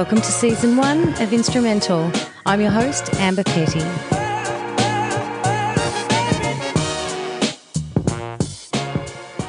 [0.00, 2.10] Welcome to season one of Instrumental.
[2.46, 3.80] I'm your host, Amber Petty.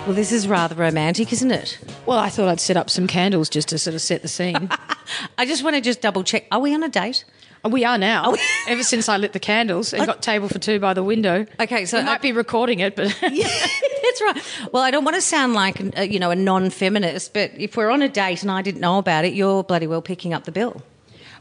[0.06, 1.80] Well, this is rather romantic, isn't it?
[2.06, 4.70] Well, I thought I'd set up some candles just to sort of set the scene.
[5.38, 6.48] I just want to just double check.
[6.52, 7.24] Are we on a date?
[7.70, 8.36] We are now.
[8.68, 11.46] Ever since I lit the candles and got table for two by the window.
[11.60, 13.48] Okay, so we might be recording it, but Yeah,
[14.04, 14.42] that's right.
[14.72, 17.92] Well, I don't want to sound like uh, you know a non-feminist, but if we're
[17.92, 20.52] on a date and I didn't know about it, you're bloody well picking up the
[20.52, 20.82] bill.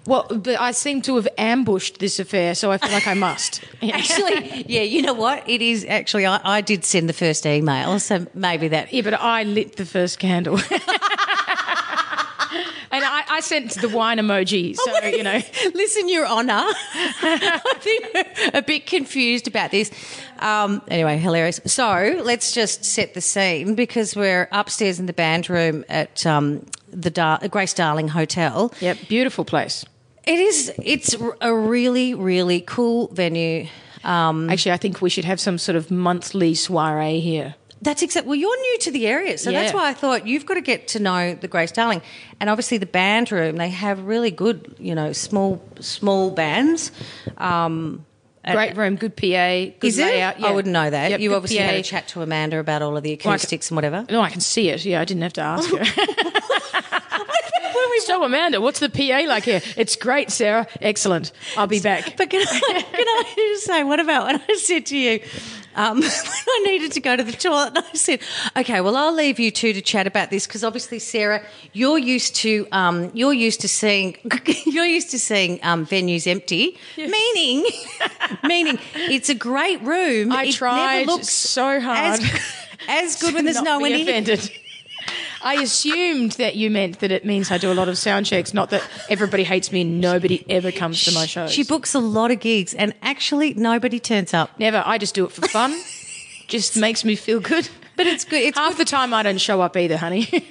[0.07, 3.63] well, but I seem to have ambushed this affair, so I feel like I must.
[3.81, 3.97] Yeah.
[3.97, 5.49] Actually, yeah, you know what?
[5.49, 8.93] It is actually I, I did send the first email, so maybe that.
[8.93, 10.59] yeah, but I lit the first candle.
[12.93, 15.41] And I, I sent the wine emoji, so you know.
[15.75, 19.91] Listen, Your Honour, I think we're a bit confused about this.
[20.41, 21.61] Um, anyway, hilarious.
[21.67, 26.67] So let's just set the scene because we're upstairs in the band room at um,
[26.89, 28.73] the Dar- Grace Darling Hotel.
[28.81, 29.85] Yep, beautiful place.
[30.25, 30.73] It is.
[30.83, 33.69] It's a really, really cool venue.
[34.05, 37.55] Um, Actually, I think we should have some sort of monthly soiree here.
[37.83, 38.29] That's exactly.
[38.29, 40.89] Well, you're new to the area, so that's why I thought you've got to get
[40.89, 42.03] to know the Grace Darling,
[42.39, 43.57] and obviously the band room.
[43.57, 46.93] They have really good, you know, small small bands.
[47.39, 48.05] Um,
[48.51, 50.07] Great room, good PA, good is it?
[50.07, 50.43] layout.
[50.43, 51.11] I wouldn't know that.
[51.11, 51.65] Yep, you obviously PA.
[51.65, 54.07] had a chat to Amanda about all of the Well, I acoustics and whatever.
[54.11, 54.85] No, I can see it.
[54.85, 55.85] Yeah, I didn't have to ask her.
[58.01, 59.61] so, Amanda, what's the PA like here?
[59.77, 60.67] It's great, Sarah.
[60.81, 61.33] Excellent.
[61.57, 62.17] I'll be back.
[62.17, 65.21] But can I, can I just say, what about when I said to you,
[65.81, 68.21] um, I needed to go to the toilet, and I said,
[68.57, 71.43] okay, well, I'll leave you two to chat about this because obviously, Sarah,
[71.73, 74.17] you're used to um, you're used to seeing
[74.67, 77.65] you're used to seeing um, venues empty, meaning
[78.45, 80.33] meaning it's a great room.
[80.33, 82.21] I It tried never looks so hard.
[82.21, 82.41] as,
[82.89, 84.37] as good when there's no one in.
[85.43, 88.53] I assumed that you meant that it means I do a lot of sound checks,
[88.53, 91.51] not that everybody hates me and nobody ever comes to my shows.
[91.53, 94.59] She books a lot of gigs, and actually, nobody turns up.
[94.59, 94.83] Never.
[94.85, 95.73] I just do it for fun.
[96.47, 97.69] just makes me feel good.
[97.97, 98.43] But it's good.
[98.43, 100.27] It's Half the time I don't show up either, honey.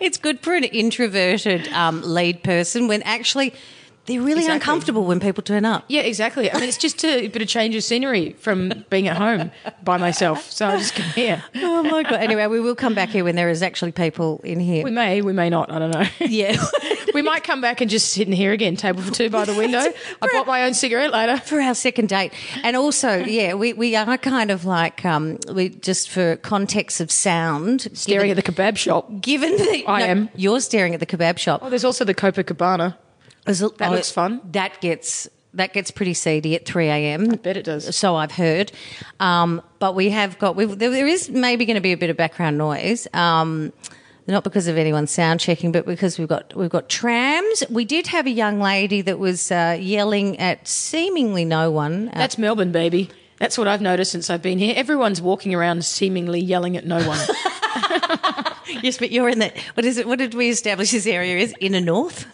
[0.00, 3.52] It's good for an introverted um, lead person when actually
[4.06, 4.54] they're really Exactly.
[4.54, 5.84] uncomfortable when people turn up.
[5.88, 6.50] yeah, exactly.
[6.50, 9.50] I mean, it's just a bit of change of scenery from being at home
[9.84, 10.50] by myself.
[10.50, 11.44] So I just come here.
[11.62, 12.14] Oh my god!
[12.14, 14.84] Anyway, we will come back here when there is actually people in here.
[14.84, 15.70] We may, we may not.
[15.72, 16.04] I don't know.
[16.26, 16.56] yeah,
[17.14, 19.54] we might come back and just sit in here again, table for two by the
[19.54, 19.78] window.
[19.80, 21.38] I bought my own cigarette later.
[21.38, 22.32] for our second date,
[22.62, 27.10] and also yeah, we, we are kind of like um, we just for context of
[27.10, 27.88] sound.
[27.94, 29.08] Staring at the kebab shop.
[29.20, 30.28] Given the I am.
[30.34, 31.60] you're staring at the kebab shop.
[31.62, 32.96] Oh, there's also the Copacabana.
[33.78, 34.40] That looks fun.
[34.52, 37.32] That gets that gets pretty seedy at three a.m.
[37.32, 37.94] I bet it does.
[37.96, 38.72] So I've heard.
[39.18, 42.10] Um, but we have got, we've, there, there is maybe going to be a bit
[42.10, 43.08] of background noise.
[43.12, 43.72] Um,
[44.28, 47.64] not because of anyone sound checking, but because we've got we've got trams.
[47.68, 52.06] We did have a young lady that was uh, yelling at seemingly no one.
[52.14, 53.10] That's Melbourne, baby.
[53.38, 54.74] That's what I've noticed since I've been here.
[54.76, 57.18] Everyone's walking around seemingly yelling at no one.
[58.82, 60.06] yes, but you're in the what is it?
[60.06, 62.26] What did we establish this area is inner north?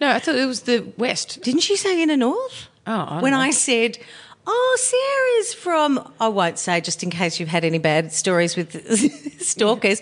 [0.00, 1.40] no, I thought it was the West.
[1.42, 2.68] Didn't she say inner north?
[2.86, 3.38] Oh, I when know.
[3.38, 3.98] I said,
[4.46, 8.72] "Oh, Sarah's from," I won't say just in case you've had any bad stories with
[9.42, 10.00] stalkers,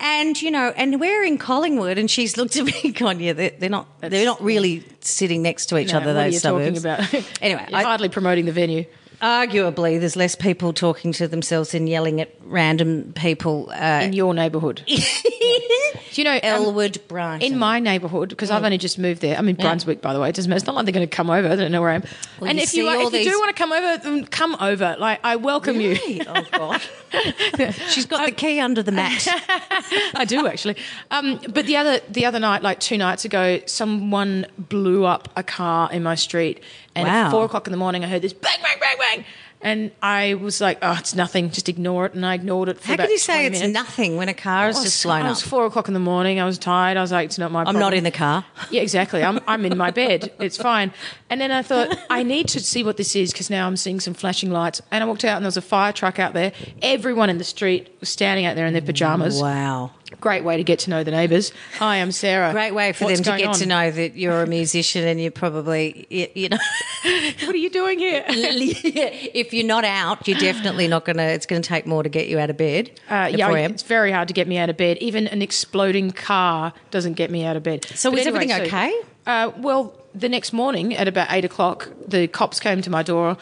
[0.00, 3.52] and you know, and we're in Collingwood, and she's looked at me, gone, "Yeah, they're,
[3.58, 6.82] they're not, they're not really sitting next to each No, other." those you suburbs.
[6.82, 7.26] talking about?
[7.42, 8.84] Anyway, I- hardly promoting the venue.
[9.22, 13.70] Arguably, there's less people talking to themselves and yelling at random people.
[13.70, 14.82] Uh, in your neighbourhood.
[14.86, 17.42] Do you know um, Elwood, Brighton.
[17.42, 19.36] in my neighbourhood because I've only just moved there.
[19.36, 20.30] I'm in Brunswick, by the way.
[20.30, 20.56] It doesn't matter.
[20.56, 21.48] It's not like they're going to come over.
[21.48, 22.04] They don't know where I am.
[22.40, 23.98] Well, and you if you see are- all if you do want to come over,
[24.02, 24.96] then come over.
[24.98, 25.96] Like I welcome you.
[26.26, 26.82] Oh God,
[27.88, 29.26] she's got the key under the mat.
[30.14, 30.76] I do actually.
[31.10, 35.42] Um, but the other the other night, like two nights ago, someone blew up a
[35.42, 36.60] car in my street,
[36.96, 37.26] and Wow.
[37.26, 39.24] at four o'clock in the morning, I heard this bang bang bang bang,
[39.62, 41.50] and I was like, "Oh, it's nothing.
[41.50, 43.72] Just ignore it." And I ignored it for How can you say it's minutes.
[43.74, 45.28] nothing when a car is was- just blown up?
[45.28, 46.40] was four o'clock in the morning.
[46.40, 46.96] I was tired.
[46.96, 48.44] I was like, "It's not my." I'm not in the car.
[48.70, 49.22] Yeah, exactly.
[49.22, 50.32] I'm I'm in my bed.
[50.40, 50.92] It's fine.
[51.30, 54.00] And then I thought I need to see what this is because now I'm seeing
[54.00, 54.80] some flashing lights.
[54.90, 56.52] And I walked out and there was a fire truck out there.
[56.82, 59.40] Everyone in the street was standing out there in their pajamas.
[59.42, 59.90] Wow.
[60.20, 61.52] Great way to get to know the neighbours.
[61.78, 62.52] Hi, I'm Sarah.
[62.52, 65.32] Great way for What's them to get to know that you're a musician and you're
[65.32, 66.58] probably, you, know,
[67.44, 68.24] What are you doing here?
[68.28, 72.08] if you're not out, you're definitely not going to, it's going to take more to
[72.08, 72.92] get you out of bed.
[73.10, 74.96] Uh, yeah, it's very hard to get me out of bed.
[74.98, 77.84] Even an exploding car doesn't get me out of bed.
[77.86, 78.94] So But was everything okay?
[79.26, 83.36] Uh, well, the next morning at about eight o'clock, the cops came to my door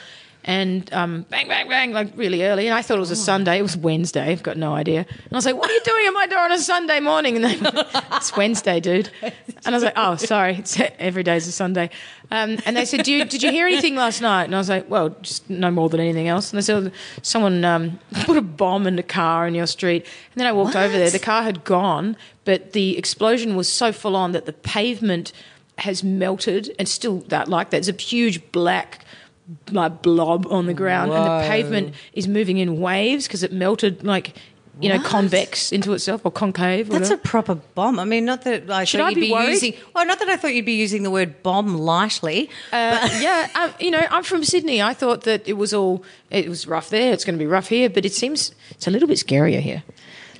[0.46, 2.66] and um, bang, bang, bang, like really early.
[2.66, 3.58] And I thought it was a Sunday.
[3.58, 4.30] It was Wednesday.
[4.30, 5.00] I've got no idea.
[5.08, 7.36] And I was like, "What are you doing at my door on a Sunday morning?"
[7.36, 7.56] And they,
[8.12, 9.32] "It's Wednesday, dude." And
[9.66, 10.56] I was like, "Oh, sorry.
[10.56, 11.88] It's, every day's a Sunday."
[12.30, 14.68] Um, and they said, Do you, "Did you hear anything last night?" And I was
[14.68, 16.92] like, "Well, just no more than anything else." And they said,
[17.22, 20.76] "Someone um, put a bomb in the car in your street." And then I walked
[20.76, 21.08] over there.
[21.08, 25.32] The car had gone, but the explosion was so full on that the pavement
[25.78, 27.82] has melted and still that like that.
[27.82, 29.03] there's a huge black
[29.70, 34.02] like blob on the ground and the pavement is moving in waves because it melted
[34.04, 34.34] like
[34.80, 35.06] you know What?
[35.06, 38.00] convex into itself or concave That's a proper bomb.
[38.00, 39.74] I mean, not that I Should thought I you'd be using.
[39.94, 42.50] Well, not that I thought you'd be using the word bomb lightly.
[42.72, 44.82] Uh, yeah, um, you know, I'm from Sydney.
[44.82, 47.12] I thought that it was all it was rough there.
[47.12, 49.84] It's going to be rough here, but it seems it's a little bit scarier here.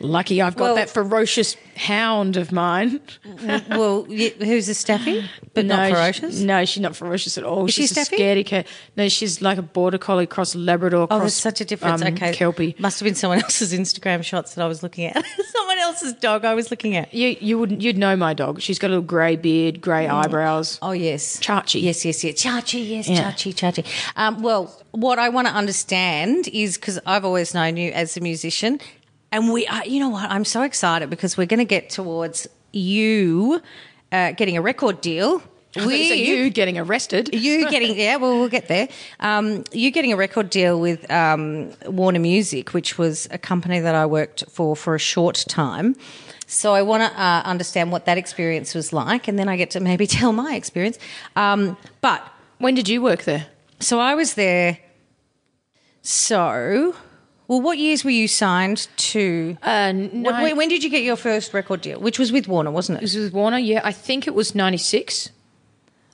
[0.00, 3.00] Lucky I've got Well- that ferocious hound of mine.
[3.70, 6.38] well, who's a staffy, but not No, ferocious?
[6.38, 7.66] she- no, she's not ferocious at all.
[7.66, 8.66] Is she she's a scaredy cat.
[8.96, 11.02] No, she's like a border collie cross Labrador.
[11.04, 12.02] Oh, cross, there's such a difference.
[12.02, 12.76] um, okay, Kelpie.
[12.78, 15.24] must have been someone else's Instagram shots that I was looking at.
[15.52, 17.12] someone else's dog I was looking at.
[17.12, 18.60] You you would you'd know my dog.
[18.60, 20.78] She's got a little grey beard, grey eyebrows.
[20.80, 21.82] Oh yes, Chachi.
[21.82, 22.40] Yes, yes, yes.
[22.42, 23.32] Chachi, yes, Yeah.
[23.32, 23.84] Chachi, Chachi.
[24.16, 28.20] Um, well, what I want to understand is because I've always known you as a
[28.20, 28.80] musician,
[29.34, 30.30] and we, are, you know what?
[30.30, 33.60] I'm so excited because we're going to get towards you
[34.12, 35.42] uh, getting a record deal.
[35.76, 37.34] So you getting arrested?
[37.44, 38.88] you getting yeah well we'll get there
[39.18, 43.92] um, you getting a record deal with um, warner music which was a company that
[43.96, 45.96] i worked for for a short time
[46.46, 49.72] so i want to uh, understand what that experience was like and then i get
[49.72, 50.96] to maybe tell my experience
[51.34, 52.22] um, but
[52.58, 53.46] When did you work there?
[53.80, 54.78] so i was there
[56.02, 56.94] so
[57.48, 61.16] well what years were you signed to Uh, When- when, when did you get your
[61.16, 63.58] first record deal which was with warner wasn't it This was Warner.
[63.58, 65.30] Yeah, I think it was ninety six.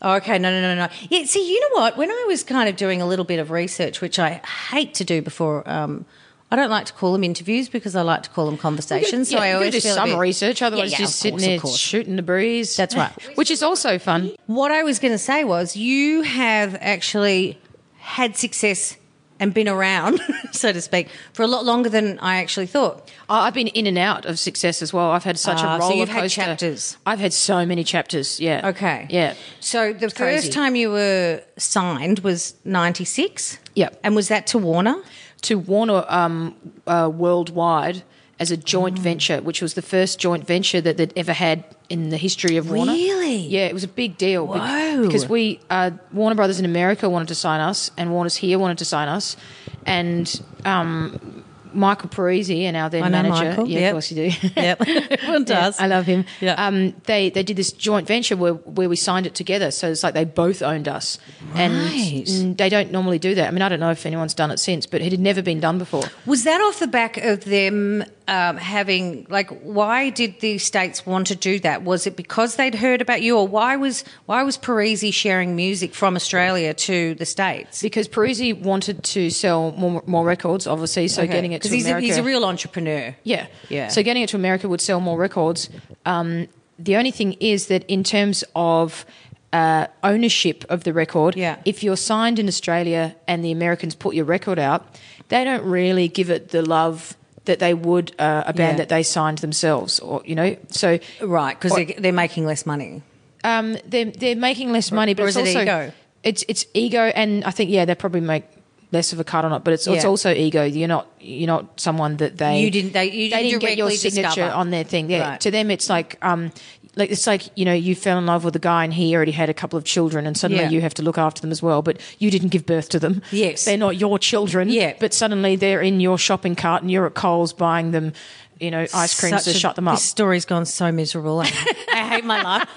[0.03, 0.89] Oh, okay, no, no, no, no.
[1.11, 1.99] Yeah, see, you know what?
[1.99, 4.41] When I was kind of doing a little bit of research, which I
[4.71, 6.07] hate to do before, um,
[6.51, 9.29] I don't like to call them interviews because I like to call them conversations.
[9.29, 10.63] so I always do some bit- research.
[10.63, 12.77] Otherwise, Yeah, yeah, just of sitting there shooting the breeze.
[12.77, 13.13] That's right.
[13.37, 14.33] Which is also fun.
[14.47, 17.59] What I was going to say was, you have actually
[17.99, 18.97] had success
[19.41, 20.21] and been around,
[20.53, 23.11] so to speak, for a lot longer than I actually thought.
[23.29, 25.11] I- I've been in and out of success as well.
[25.11, 26.97] I've had such Ah, a so roller You've had chapters.
[27.07, 28.39] I've had so many chapters.
[28.39, 28.69] Yeah.
[28.69, 29.07] Okay.
[29.11, 29.35] Yeah.
[29.59, 30.51] So the first crazy.
[30.51, 33.59] time you were signed was '96.
[33.75, 33.99] Yep.
[34.05, 34.97] And was that to Warner?
[35.43, 36.55] to Warner um,
[36.87, 38.03] uh, worldwide
[38.39, 39.03] as a joint Mm.
[39.03, 42.71] venture, which was the first joint venture that they'd ever had in the history of
[42.71, 42.93] Warner.
[42.93, 43.37] Really?
[43.37, 44.47] Yeah, it was a big deal.
[44.47, 45.03] be- Whoa.
[45.07, 48.79] Because we, uh, Warner Brothers in America wanted to sign us, and Warner's here wanted
[48.79, 49.37] to sign us,
[49.85, 51.45] and um,
[51.75, 53.91] Michael Parisi and our then manager, Michael, yeah, yep.
[53.91, 54.49] of course you do.
[54.57, 55.81] Yep, everyone Yeah, does.
[55.81, 56.25] I love him.
[56.41, 56.55] Yeah.
[56.55, 59.71] Um, they they did this joint venture where where we signed it together.
[59.71, 61.19] So it's like they both owned us,
[61.55, 62.25] and Right.
[62.27, 63.49] mm, they don't normally do that.
[63.49, 65.61] I mean, I don't know if anyone's done it since, but it had never been
[65.61, 66.05] done before.
[66.27, 69.51] Was that off the back of them um, having like?
[69.63, 71.83] Why did the states want to do that?
[71.85, 75.95] Was it because they'd heard about you, or why was why was Parisi sharing music
[75.95, 77.83] from Australia to the states?
[77.83, 81.09] because Parisi wanted to sell more, more records, obviously.
[81.09, 83.15] So getting it to because he's a, he's a real entrepreneur.
[83.25, 83.89] yeah, Yeah.
[83.89, 85.69] So getting it to America would sell more records.
[86.07, 86.49] Um,
[86.79, 89.05] the only thing is that in terms of
[89.53, 91.57] uh, ownership of the record, Yeah.
[91.65, 94.83] if you're signed in Australia and the Americans put your record out,
[95.29, 98.85] they don't really give it the love that they would uh, a band Yeah.
[98.85, 100.57] that they signed themselves, or you know.
[100.69, 103.03] So Right, because they're, they're making less money.
[103.45, 105.93] um, they're they're making less money, but or it's is it also ego?
[106.23, 108.45] it's it's ego, and I think yeah, they probably make
[108.93, 110.65] less of a cut on it, but it's it's also ego.
[110.65, 113.79] You're not you're not someone that they You didn't- they- you they didn't didn't get
[113.79, 114.53] your signature discover.
[114.55, 115.11] on their thing.
[115.11, 115.41] Yeah, Right.
[115.41, 116.51] to them it's like um
[116.97, 119.31] like it's like you know you fell in love with a guy and he already
[119.33, 120.71] had a couple of children and suddenly Yeah.
[120.71, 123.23] you have to look after them as well, but you didn't give birth to them.
[123.31, 123.65] Yes.
[123.65, 124.69] they're not your children.
[124.71, 124.95] Yeah.
[124.99, 128.13] but suddenly they're in your shopping cart and you're at Coles buying them.
[128.59, 129.95] You know, ice creams Such to a- shut them up.
[129.95, 131.41] This story's gone so miserable.
[131.41, 131.51] I,
[131.95, 132.69] I hate my life.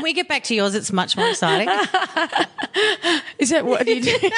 [0.00, 1.68] When we get back to yours, it's much more exciting.
[3.38, 4.32] Is that what you did?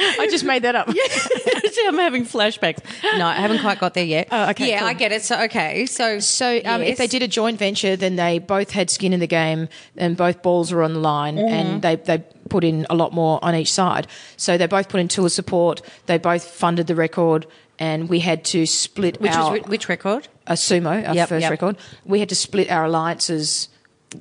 [0.00, 0.88] I just made that up.
[0.92, 2.78] See, I'm having flashbacks.
[3.18, 4.28] No, I haven't quite got there yet.
[4.30, 4.88] Oh, okay, Yeah, cool.
[4.88, 5.22] I get it.
[5.22, 5.86] So, okay.
[5.86, 6.90] So, So um, yes.
[6.92, 10.16] if they did a joint venture, then they both had skin in the game and
[10.16, 11.48] both balls were on the line Mm-hmm.
[11.52, 14.06] and they, they put in a lot more on each side.
[14.36, 15.82] So they both put in tour support.
[16.06, 17.46] They both funded the record
[17.80, 20.28] and we had to split which our, was which record?
[20.46, 21.50] a sumo, our Yep, first yep.
[21.50, 21.76] record.
[22.04, 23.68] We had to split our alliances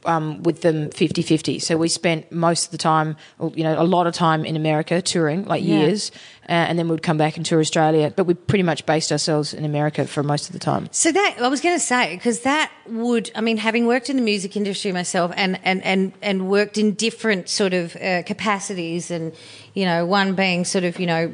[0.05, 1.61] um, with them 50-50.
[1.61, 3.15] So we spent most of the time,
[3.55, 5.79] you know, a lot of time in America touring, like Yeah.
[5.79, 6.11] years,
[6.49, 8.11] uh, and then we'd come back and tour Australia.
[8.15, 10.89] But we pretty much based ourselves in America for most of the time.
[10.91, 14.15] So that I was going to say because that would I mean having worked in
[14.17, 19.11] the music industry myself and and and and worked in different sort of uh, capacities
[19.11, 19.33] and
[19.73, 21.33] you know one being sort of you know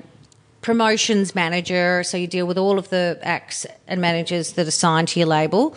[0.62, 5.10] promotions manager so you deal with all of the acts and managers that are signed
[5.10, 5.76] to your label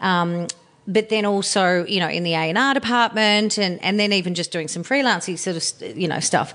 [0.00, 0.46] um,
[0.88, 4.68] but then also you know in the A&R department and and then even just doing
[4.68, 6.54] some freelancing sort of you know stuff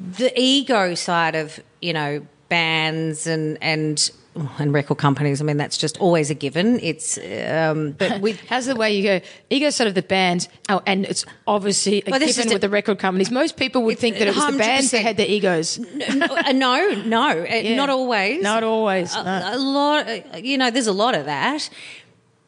[0.00, 4.10] the ego side of you know bands and and
[4.58, 5.40] and record companies.
[5.40, 6.78] I mean, that's just always a given.
[6.80, 9.20] It's um, but with How's the way you go?
[9.50, 12.68] Ego sort of the bands, oh, and it's obviously a Well, this given with the
[12.68, 13.30] record companies.
[13.30, 15.78] Most people would think that it was the bands that had the egos.
[16.14, 18.42] no, uh, no, no, uh, not always.
[18.42, 19.14] Not always.
[19.14, 19.50] A, no.
[19.54, 21.68] a lot, uh, you know, there's a lot of that.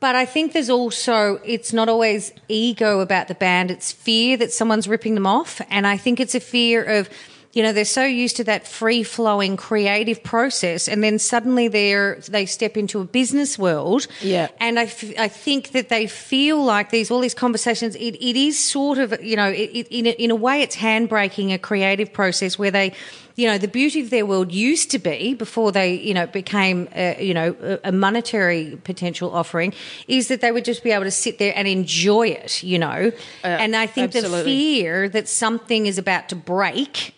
[0.01, 4.53] But I think there's also, it's not always ego about the band, it's fear that
[4.53, 5.61] someone's ripping them off.
[5.71, 7.11] And I think it's a fear of,
[7.59, 10.87] you know, they're so used to that free flowing creative process.
[10.87, 14.07] And then suddenly they're, they step into a business world.
[14.21, 14.47] Yeah.
[14.61, 18.37] And I, f- I think that they feel like these, all these conversations, it, it
[18.37, 21.59] is sort of, you know, it, it, in, a, in a way, it's handbraking a
[21.59, 22.93] creative process where they,
[23.35, 26.89] you know, the beauty of their world used to be before they, you know, became,
[26.95, 29.75] uh, you know, a, a monetary potential offering
[30.07, 33.11] is that they would just be able to sit there and enjoy it, you know.
[33.43, 37.17] and I think the fear that something is about to break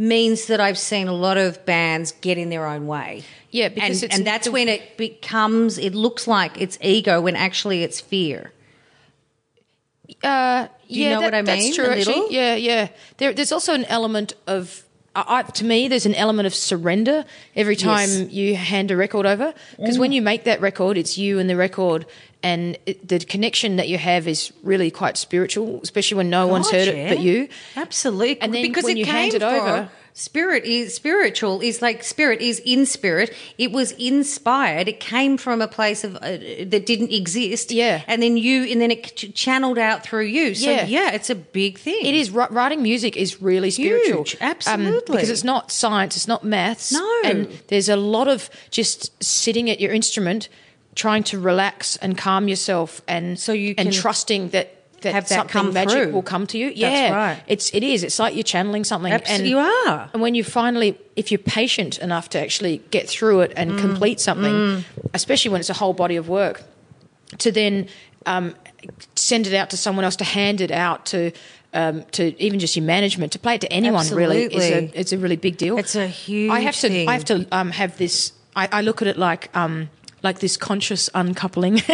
[0.00, 3.22] means that I've seen a lot of bands get in their own way.
[3.50, 7.36] Yeah, because and, it's- and that's when it becomes, it looks like it's ego when
[7.36, 8.52] actually it's fear.
[10.22, 11.86] Uh, you yeah, know what I mean, That's true.
[11.86, 12.88] Actually, yeah, yeah.
[13.18, 14.84] There, there's also an element of.
[15.14, 17.24] I, to me, there's an element of surrender
[17.56, 18.30] every time Yes.
[18.30, 19.52] you hand a record over.
[19.76, 22.06] Because when you make that record, it's you and the record,
[22.42, 26.70] and it, the connection that you have is really quite spiritual, especially when no one's
[26.70, 27.48] heard God, it but you.
[27.76, 28.40] Absolutely.
[28.40, 32.02] And then because when it you came hand it over- spirit is spiritual is like
[32.02, 33.32] spirit is in spirit.
[33.58, 34.88] It was inspired.
[34.88, 36.20] It came from a place of uh,
[36.66, 37.70] that didn't exist.
[37.70, 38.02] Yeah.
[38.06, 40.54] And then you and then it ch- channeled out through you.
[40.54, 40.86] So Yeah.
[40.86, 42.04] yeah, it's a big thing.
[42.04, 45.16] It is wri- writing music is really spiritual, Huge, Um, absolutely.
[45.16, 46.92] because it's not science, it's not maths.
[46.92, 47.20] No.
[47.24, 50.48] and there's a lot of just sitting at your instrument,
[50.94, 54.76] trying to relax and calm yourself, and So you and trusting that.
[55.02, 56.12] That have that something come magic through.
[56.12, 56.66] will come to you.
[56.68, 57.42] That's Yeah, right.
[57.46, 58.04] It's it is.
[58.04, 59.10] It's like you're channeling something.
[59.10, 60.10] Abso- and you are.
[60.12, 63.54] And when you finally, if you're patient enough to actually get through it Mm.
[63.56, 66.64] and complete something, especially when it's a whole body of work,
[67.38, 67.86] to then
[68.26, 68.54] um,
[69.14, 71.32] send it out to someone else to hand it out to
[71.72, 75.12] um, to even just your management to play it to anyone really is a it's
[75.12, 75.78] a really big deal.
[75.78, 77.08] It's a huge I have to thing.
[77.08, 78.32] I have to um, have this.
[78.54, 79.88] I, I look at it like um,
[80.22, 81.80] like this conscious uncoupling.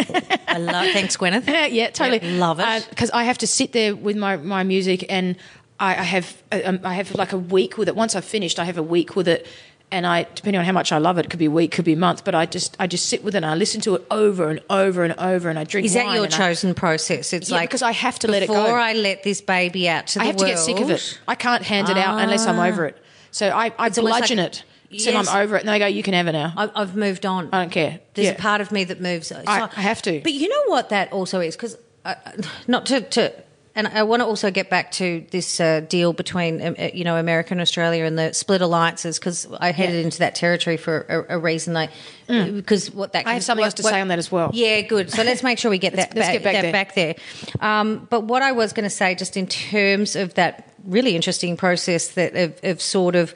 [0.47, 0.91] I love.
[0.91, 1.47] Thanks, Gwyneth.
[1.71, 2.65] yeah, totally Yeah, love it.
[2.65, 5.35] Uh, because I have to sit there with my my music and
[5.79, 7.95] I, I have uh, um, I have like a week with it.
[7.95, 9.47] Once I've finished, I have a week with it.
[9.89, 11.93] And I, depending on how much I love it, could be a week, could be
[11.93, 12.25] a month.
[12.25, 14.59] But I just, I just sit with it and I listen to it over and
[14.69, 15.85] over and over, and I drink.
[15.85, 17.31] Is that your and I- chosen process?
[17.31, 18.63] It's Yeah, like because I have to let it go.
[18.63, 21.21] before I let this baby out to the I have to get sick of it.
[21.25, 22.89] I can't hand it out unless I'm over ah.
[22.89, 22.97] it.
[23.31, 24.63] So I, I bludgeon like- it.
[24.89, 25.27] Yes.
[25.27, 27.49] I'm over it, and I go, "You can have it now." I- I've moved on.
[27.51, 27.99] I don't care.
[28.13, 28.33] There's Yeah.
[28.33, 29.27] a part of me that moves.
[29.27, 30.21] So- I- I have to.
[30.21, 31.77] But you know what that also is because
[32.67, 33.33] not to, to
[33.75, 37.03] and I want to also get back to this uh, deal between um, uh, you
[37.03, 40.01] know America and Australia and the split alliances because I headed Yeah.
[40.01, 41.75] into that territory for a, a reason.
[41.77, 41.89] I
[42.27, 44.49] because what that I have something what- else to what- say on that as well.
[44.53, 45.11] Yeah, good.
[45.11, 46.71] So let's make sure we get that, let's back, get back there.
[46.71, 47.15] back there.
[47.59, 51.57] Um, but what I was going to say, just in terms of that really interesting
[51.57, 53.33] process that of, of sort of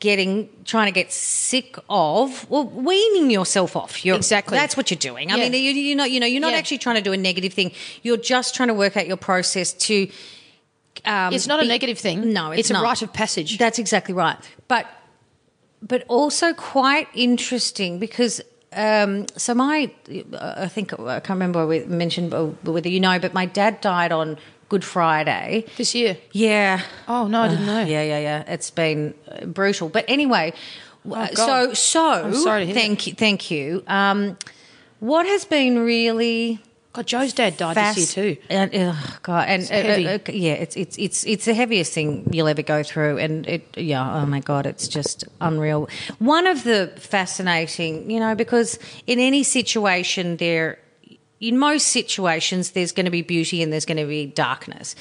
[0.00, 4.56] getting trying to get sick of well weaning yourself off you're, Exactly.
[4.56, 5.48] that's what you're doing i Yeah.
[5.48, 6.58] mean you, you're not you know you're not Yeah.
[6.58, 9.72] actually trying to do a negative thing you're just trying to work out your process
[9.88, 10.08] to
[11.04, 12.32] um, It's not a negative thing.
[12.32, 13.58] no it's, It's a rite of passage.
[13.58, 14.36] that's exactly right
[14.68, 14.86] but
[15.82, 18.40] but also quite interesting because
[18.72, 19.90] um, so my
[20.38, 22.32] I think I can't remember we mentioned
[22.64, 24.36] whether you know, but my dad died on
[24.68, 25.64] Good Friday.
[25.76, 26.18] this year.
[26.32, 26.82] Yeah.
[27.06, 27.80] Oh no, I didn't know.
[27.80, 28.44] Yeah, yeah, yeah.
[28.46, 29.88] It's been uh, brutal.
[29.88, 30.52] But anyway,
[31.10, 33.82] uh, so so I'm sorry to hear thank you, thank you.
[33.86, 34.36] Um,
[35.00, 36.60] what has been really
[36.92, 38.40] God, Joe's dad died fast- this year too.
[38.50, 40.06] And, oh God, and It's heavy.
[40.06, 43.46] uh, uh, yeah, it's it's it's it's the heaviest thing you'll ever go through, and
[43.46, 45.88] it yeah, oh my God, it's just unreal.
[46.18, 50.78] One of the fascinating, you know, because in any situation there,
[51.40, 54.94] in most situations, there's going to be beauty and there's going to be darkness.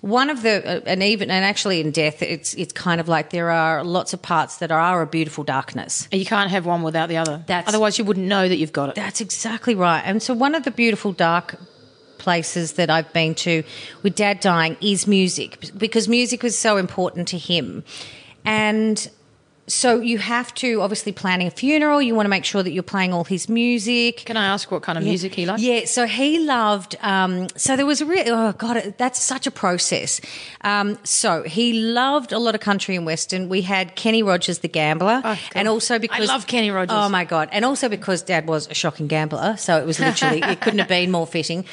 [0.00, 3.30] One of the uh, and even and actually in death, it's it's kind of like
[3.30, 6.08] there are lots of parts that are a beautiful darkness.
[6.12, 7.42] And you can't have one without the other.
[7.46, 8.96] That's- Otherwise, you wouldn't know that you've got it.
[8.96, 10.02] That's exactly right.
[10.04, 11.56] And so one of the beautiful dark
[12.18, 13.62] places that I've been to
[14.02, 17.82] with dad dying is music because music was so important to him.
[18.44, 19.10] And
[19.66, 22.02] so you have to obviously planning a funeral.
[22.02, 24.16] You want to make sure that you're playing all his music.
[24.26, 25.60] Can I ask what kind of music he liked?
[25.62, 26.96] Yeah, so he loved.
[27.00, 28.24] Um, so there was a real.
[28.34, 30.20] Oh God, that's such a process.
[30.62, 33.48] Um, so he loved a lot of country and western.
[33.48, 36.96] We had Kenny Rogers, the gambler, Oh, and also because I love Kenny Rogers.
[36.98, 40.40] Oh my God, and also because Dad was a shocking gambler, so it was literally
[40.42, 41.64] it couldn't have been more fitting.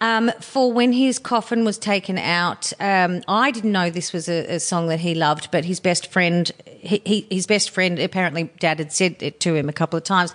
[0.00, 4.56] Um, for when his coffin was taken out, um, I didn't know this was a,
[4.56, 8.50] a song that he loved, but his best friend, he, he, his best friend, apparently
[8.58, 10.34] Dad had said it to him a couple of times,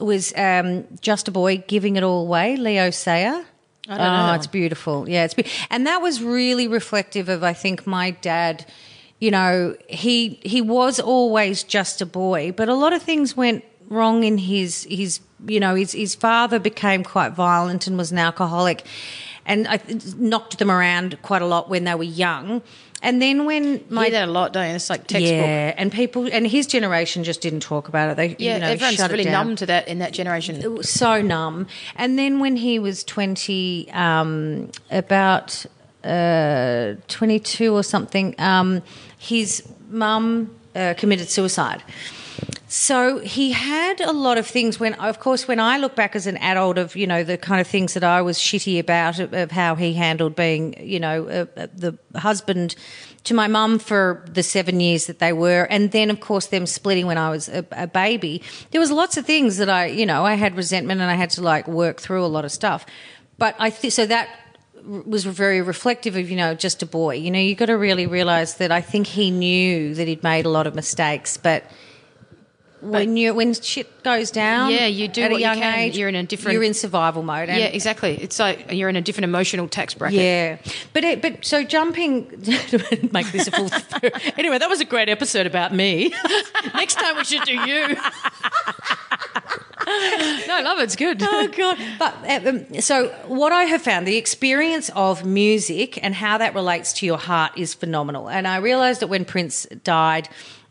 [0.00, 3.46] was um, "Just a Boy Giving It All Away." Leo Sayer.
[3.88, 5.08] I don't know oh, it's beautiful.
[5.08, 8.66] Yeah, it's be- and that was really reflective of I think my dad.
[9.18, 13.64] You know, he he was always just a boy, but a lot of things went
[13.88, 18.18] wrong in his his you know his his father became quite violent and was an
[18.18, 18.84] alcoholic,
[19.46, 19.80] and I
[20.16, 22.62] knocked them around quite a lot when they were young.
[23.02, 24.74] And then when My, my that a lot, don't you?
[24.74, 25.22] It's like textbook.
[25.22, 28.16] yeah, and people and his generation just didn't talk about it.
[28.16, 30.82] They Yeah, you know, everyone's shut it really numb to that in that generation.
[30.82, 31.66] so numb.
[31.96, 35.64] And then when he was 20, um, about
[36.04, 38.82] uh, 22 or something, um,
[39.18, 41.82] his mum uh, committed suicide.
[42.72, 46.28] So he had a lot of things when, of course, when I look back as
[46.28, 49.50] an adult of, you know, the kind of things that I was shitty about of,
[49.50, 52.76] how he handled being, you know, uh, uh, the husband
[53.24, 55.64] to my mum for the seven years that they were.
[55.64, 58.40] And then, of course, them splitting when I was a, a baby.
[58.70, 61.30] There was lots of things that I, you know, I had resentment and I had
[61.30, 62.86] to like work through a lot of stuff.
[63.36, 64.28] But I think, so that
[64.84, 68.06] was very reflective of you know just a boy you know you got to really
[68.06, 71.62] realize that i think he knew that he'd made a lot of mistakes but
[72.80, 75.78] when you when shit goes down, Yeah, you do at what a you young can.
[75.78, 75.96] age.
[75.98, 77.48] You're in a different- You're in survival mode.
[77.48, 78.16] yeah, exactly.
[78.20, 80.18] It's like you're in a different emotional tax bracket.
[80.20, 80.56] yeah.
[80.92, 82.28] But it, but so jumping
[83.12, 83.70] make this a full.
[84.38, 86.12] anyway, that was a great episode about me.
[86.74, 87.96] Next time we should do you.
[89.86, 90.82] No, I love it.
[90.84, 91.18] It's good.
[91.22, 91.78] oh god!
[91.98, 96.92] But um, so what I have found, the experience of music and how that relates
[96.94, 98.28] to your heart is phenomenal.
[98.28, 100.28] And I realised that when Prince died,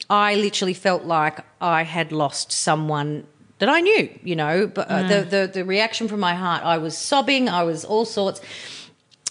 [0.09, 3.27] I literally felt like I had lost someone
[3.59, 4.09] that I knew.
[4.23, 7.49] You know, but uh, the, the the reaction from my heart, I was sobbing.
[7.49, 8.41] I was all sorts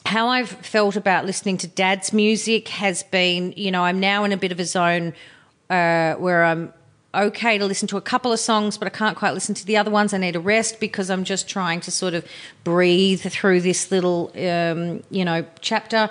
[0.08, 4.32] how I've felt about listening to dad's music has been, you know, I'm now in
[4.32, 5.12] a bit of a zone
[5.68, 6.72] uh, where I'm
[7.14, 9.76] okay to listen to a couple of songs, but I can't quite listen to the
[9.76, 10.14] other ones.
[10.14, 12.26] I need a rest because I'm just trying to sort of
[12.64, 16.08] breathe through this little, um, you know, chapter.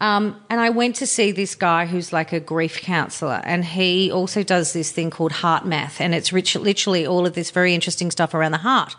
[0.00, 4.10] Um, and I went to see this guy who's like a grief counselor, and he
[4.10, 8.10] also does this thing called HeartMath, and it's rich, literally all of this very interesting
[8.10, 8.96] stuff around the heart.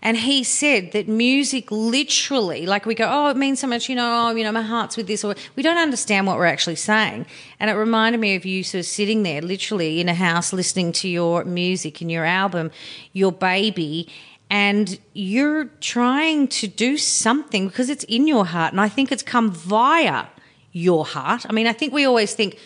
[0.00, 3.96] And he said that music literally, like we go, oh, it means so much, you
[3.96, 6.76] know, oh, you know, my heart's with this, or we don't understand what we're actually
[6.76, 7.26] saying.
[7.58, 10.92] And it reminded me of you sort of sitting there, literally in a house, listening
[10.92, 12.70] to your music and your album,
[13.12, 14.08] your baby,
[14.50, 18.72] and you're trying to do something because it's in your heart.
[18.72, 20.26] And I think it's come via
[20.72, 21.44] your heart.
[21.48, 22.58] I mean, I think we always think,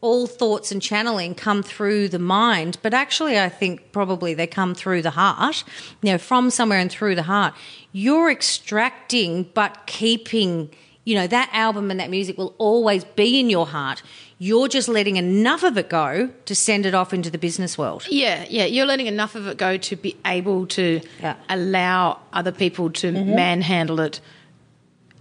[0.00, 4.74] all thoughts and channeling come through the mind, but actually, I think probably they come
[4.74, 5.62] through the heart,
[6.02, 7.54] you know, from somewhere and through the heart.
[7.92, 10.70] You're extracting, but keeping,
[11.10, 14.02] you know, that album and that music will always be in your heart.
[14.38, 18.06] You're just letting enough of it go to send it off into the business world.
[18.08, 18.64] Yeah, yeah.
[18.74, 21.32] You're letting enough of it go to be able to Yeah.
[21.34, 21.52] Mm-hmm.
[21.56, 24.20] allow other people to manhandle it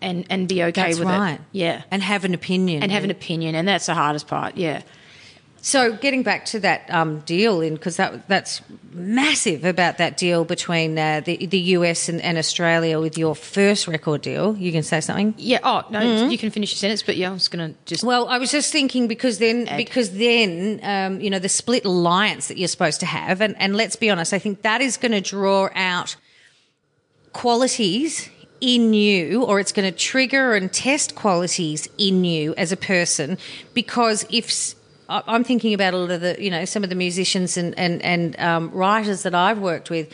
[0.02, 1.34] and and be okay That's with right.
[1.34, 1.42] it.
[1.52, 1.82] Yeah.
[1.92, 2.84] And have an opinion.
[2.84, 4.56] And have an opinion, and that's the hardest part.
[4.58, 4.82] Yeah.
[5.62, 8.62] So getting back to that um, deal, in because that that's
[8.94, 13.88] massive about that deal between uh, the the US and, and Australia with your first
[13.88, 14.56] record deal.
[14.58, 15.34] You can say something.
[15.38, 15.60] Yeah.
[15.64, 16.32] Oh no, Mm-hmm.
[16.32, 18.04] you can finish your sentence, but yeah, I was gonna just.
[18.04, 19.78] Well, I was just thinking because then Ed.
[19.78, 23.76] because then um, you know the split alliance that you're supposed to have, and and
[23.76, 26.16] let's be honest, I think that is going to draw out
[27.34, 28.30] qualities
[28.62, 33.38] in you or it's going to trigger and test qualities in you as a person
[33.74, 34.74] because if
[35.10, 38.02] I'm thinking about a lot of the you know some of the musicians and and
[38.04, 40.14] and um, writers that I've worked with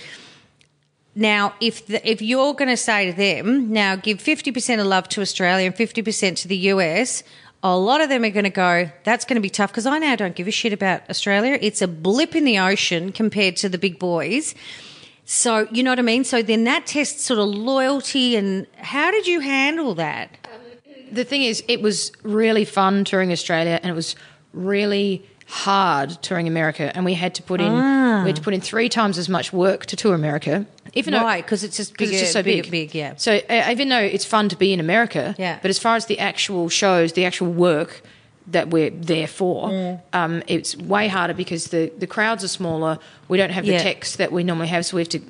[1.15, 5.07] now, if the, if you're going to say to them, now give 50% of love
[5.09, 7.23] to Australia and 50% to the US,
[7.63, 9.97] a lot of them are going to go, that's going to be tough because I
[9.97, 11.57] now don't give a shit about Australia.
[11.61, 14.53] It's a blip in the ocean compared to the big boys.
[15.23, 16.25] So, you know what I mean?
[16.25, 20.37] So then that tests sort of loyalty and how did you handle that?
[21.11, 24.15] the thing is, it was really fun touring Australia, and it was
[24.55, 27.71] really hard touring America, and we had to put in
[28.23, 30.65] we had to put in three times as much work to tour America.
[30.93, 32.71] Even though Right, because it's just because bigger, it's just so bigger, big.
[32.91, 33.13] big, yeah.
[33.17, 35.59] So uh, even though it's fun to be in America, Yeah.
[35.61, 38.01] But as far as the actual shows, the actual work
[38.47, 40.01] that we're there for, Mm.
[40.13, 42.97] um, it's way harder because the the crowds are smaller.
[43.27, 43.83] We don't have the Yeah.
[43.83, 45.21] techs that we normally have, so we have to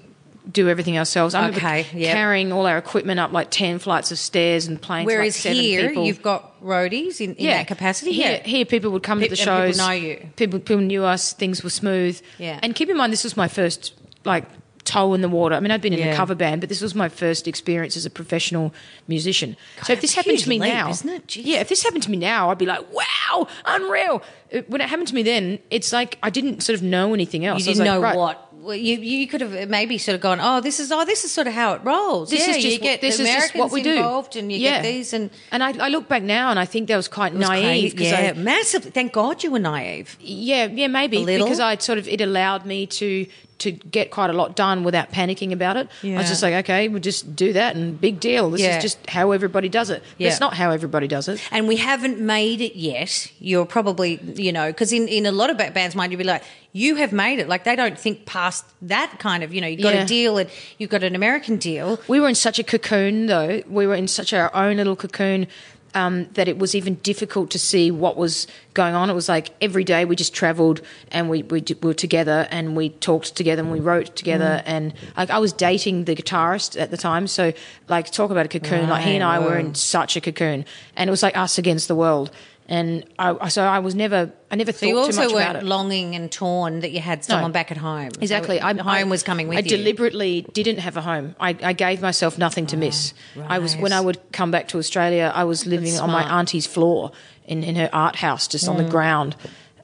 [0.52, 1.34] do everything ourselves.
[1.34, 2.14] I Okay, yep.
[2.14, 5.88] carrying all our equipment up like ten flights of stairs and like, Whereas seven here,
[5.90, 6.06] people.
[6.06, 8.12] you've got roadies in, in that capacity.
[8.12, 8.48] Here, yeah.
[8.48, 9.78] here people would come Pe- to the and people shows.
[9.78, 10.28] know you.
[10.36, 11.34] People, people knew us.
[11.34, 12.22] Things were smooth.
[12.38, 12.60] Yeah.
[12.64, 14.46] And keep in mind, this was my first like
[14.84, 15.56] toe in the water.
[15.56, 16.14] I mean, I'd been in Yeah.
[16.14, 18.72] a cover band, but this was my first experience as a professional
[19.08, 19.58] musician.
[19.84, 21.36] so if this happened to me leap, now, isn't it?
[21.38, 24.22] Yeah, if this happened to me now, I'd be like, wow, unreal.
[24.54, 27.46] Uh, When it happened to me then, it's like I didn't sort of know anything
[27.46, 27.62] else.
[27.66, 28.45] You I was didn't like, know right, what.
[28.66, 31.32] Well, you you could have maybe sort of gone, oh, this is oh, this is
[31.32, 32.32] sort of how it rolls.
[32.32, 33.94] This yeah, is just you get this is Americans just what we do.
[33.94, 34.82] involved, and you Yeah.
[34.82, 37.34] get these, and And I, I look back now, and I think that was quite
[37.34, 37.94] was naive.
[37.96, 37.98] crazy.
[38.10, 38.92] 'cause I- yeah, massively.
[38.92, 40.18] Thank God you were naive.
[40.20, 41.46] Yeah, yeah, maybe A little?
[41.46, 45.12] because I sort of it allowed me to to get quite a lot done without
[45.12, 45.88] panicking about it.
[46.04, 48.50] I was just like, okay, we'll just do that, and big deal.
[48.50, 48.78] This Yeah.
[48.78, 50.04] is just how everybody does it.
[50.18, 50.28] Yeah.
[50.28, 51.42] It's not how everybody does it.
[51.52, 53.32] And we haven't made it yet.
[53.40, 56.26] You're probably, you know, because in, in a lot of ba- bands, mind you'd be
[56.26, 57.48] like, you have made it.
[57.48, 60.04] Like they don't think past that kind of, you know, you've got Yeah.
[60.04, 61.98] a deal and you've got an American deal.
[62.10, 63.64] We were in such a cocoon, though.
[63.70, 65.48] We were in such our own little cocoon.
[65.96, 69.10] Um, that it was even difficult to see what was going on.
[69.10, 72.48] It was like every day we just travelled and we, we, d- we were together
[72.52, 74.62] and we talked together and we wrote together.
[74.66, 77.54] And like I was dating the guitarist at the time, so
[77.88, 78.90] like talk about a cocoon.
[78.90, 80.66] like he and I Right, were in such a cocoon,
[80.98, 82.30] and it was like us against the world.
[82.68, 85.64] And I, so I was never, I never So you thought too much about it.
[85.64, 88.10] longing and torn that you had someone back at home.
[88.20, 88.58] Exactly.
[88.60, 89.60] So I, home I- was coming with you.
[89.60, 89.78] I you.
[89.78, 91.36] deliberately didn't have a home.
[91.40, 93.14] I, I gave myself nothing to miss.
[93.48, 93.94] I was when.
[93.94, 96.24] I would come back to Australia, I was living on my.
[96.24, 96.32] Mm.
[96.32, 97.12] auntie's floor
[97.46, 99.36] in, in her art house, just on the ground.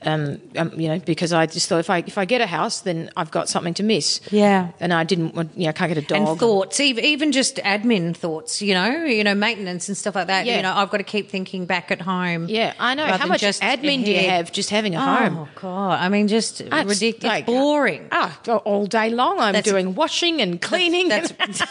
[0.04, 2.82] Um, um, you know, because I just thought if I if I get a house,
[2.82, 4.20] then I've got something to miss.
[4.32, 4.72] Yeah.
[4.80, 6.28] And I didn't want, you know, I can't get a dog.
[6.30, 10.26] and thoughts, even, even just admin thoughts, you know, you know, maintenance and stuff like
[10.28, 10.48] that.
[10.48, 10.58] Yeah.
[10.58, 12.48] You know, I've got to keep thinking back at home.
[12.50, 13.06] Yeah, I know.
[13.06, 15.38] How much admin do you have just having a Oh home?
[15.38, 16.00] Oh god!
[16.00, 17.24] I mean, just That's ridiculous.
[17.24, 18.08] like- boring.
[18.12, 21.10] Ah, all day long I'm That's- doing washing and cleaning.
[21.10, 21.32] That's,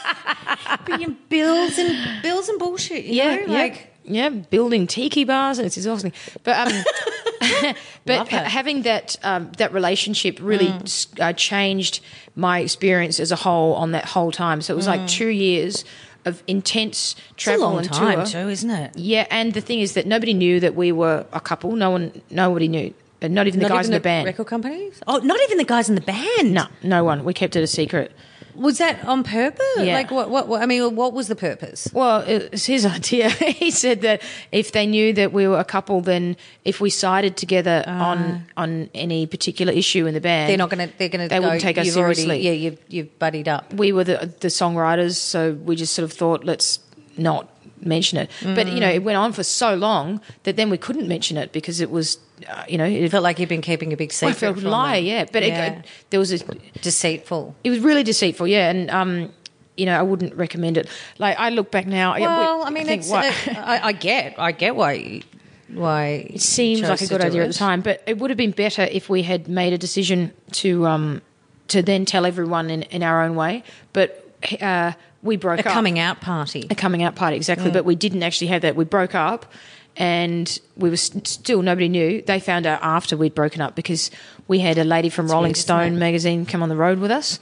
[0.98, 3.04] you bills and bills and bullshit.
[3.04, 3.52] You yeah, know?
[3.52, 3.89] like yeah,
[4.50, 6.12] building tiki bars and it's exhausting.
[6.42, 6.84] But um,
[8.04, 12.00] but ha- having that um, that relationship really s uh, changed
[12.34, 14.60] my experience as a whole on that whole time.
[14.62, 15.84] So it was like two years
[16.26, 18.26] of intense it's a travel long and time tour.
[18.26, 18.96] too, isn't it?
[18.96, 21.72] Yeah, and the thing is that nobody knew that we were a couple.
[21.72, 22.92] No one, nobody knew.
[23.22, 24.26] Not even the Not guys even in the band.
[24.26, 25.00] record companies.
[25.06, 26.52] Oh, not even the guys in the band.
[26.54, 27.22] No, no one.
[27.24, 28.12] We kept it a secret.
[28.54, 29.64] Was that on purpose?
[29.78, 29.94] Yeah.
[29.94, 30.48] Like what, what?
[30.48, 30.62] What?
[30.62, 31.88] I mean, what was the purpose?
[31.92, 33.30] Well, it's his idea.
[33.30, 37.36] he said that if they knew that we were a couple, then if we sided
[37.36, 38.10] together ah.
[38.10, 40.50] on on any particular issue in the band.
[40.50, 40.98] They're not going to.
[40.98, 41.28] They're going to.
[41.28, 42.46] They wouldn't take us you've already- seriously.
[42.46, 43.72] yeah, you've you've buddied up.
[43.74, 46.80] we were the the songwriters, so we just sort of thought, let's
[47.16, 47.48] not
[47.84, 48.30] mention it.
[48.42, 48.94] But you know, Mm.
[48.96, 52.18] it went on for so long that then we couldn't mention it because it was,
[52.48, 54.36] uh, you know, it It felt like you'd been keeping a big secret.
[54.36, 55.04] I felt lie, them.
[55.04, 55.24] yeah.
[55.32, 55.66] But Yeah.
[55.78, 56.38] It, there was a
[56.82, 57.54] deceitful.
[57.64, 59.30] it was really deceitful, yeah, and um,
[59.76, 60.88] you know, I wouldn't recommend it.
[61.18, 64.34] Like I look back now, Well, I mean, think it's, what- uh, I, I get,
[64.38, 65.22] I get why,
[65.72, 68.50] why it seems like a good idea at the time, but it would have been
[68.50, 71.22] better if we had made a decision to um,
[71.68, 73.62] to then tell everyone in, in our own way.
[73.92, 74.29] But
[74.60, 75.72] uh, we broke A up.
[75.72, 76.66] coming out party.
[76.70, 78.76] a coming out party exactly, but we didn't actually have that.
[78.76, 79.52] We broke up,
[79.96, 82.22] and we were still nobody knew.
[82.22, 84.10] They found out after we'd broken up because
[84.48, 87.38] we had a lady from Rolling weird, Stone magazine come on the road with us,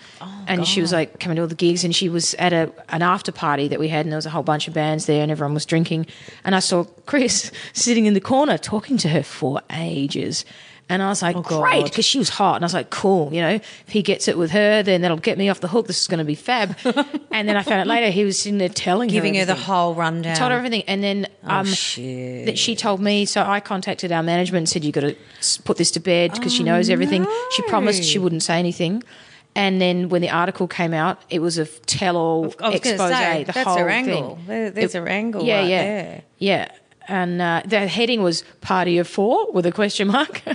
[0.48, 3.02] and she was like coming to all the gigs, and she was at a an
[3.02, 5.30] after party that we had, and there was a whole bunch of bands there, and
[5.30, 6.06] everyone was drinking,
[6.44, 10.44] and I saw Chris sitting in the corner talking to her for ages.
[10.90, 11.44] And I was like, God.
[11.44, 12.56] great, because she was hot.
[12.56, 15.18] And I was like, cool, you know, if he gets it with her, then that'll
[15.18, 15.86] get me off the hook.
[15.86, 16.76] This is going to be fab.
[17.30, 19.12] and then I found out later he was sitting there telling her.
[19.12, 20.34] Giving her her the whole rundown.
[20.36, 22.46] told her everything, and then um, shit.
[22.46, 23.26] that she told me.
[23.26, 25.16] So I contacted our management and said, you've got to
[25.64, 29.02] put this to bed because she knows everything." She promised she wouldn't say anything,
[29.54, 33.10] and then when the article came out, it was a tell-all I was gonna expose.
[33.12, 34.36] say, the that's whole her angle.
[34.36, 34.44] thing.
[34.46, 36.22] There- there's her angle Yeah, right yeah, there.
[36.38, 36.68] yeah.
[37.08, 40.42] And uh, the heading was "Party of Four with a question mark.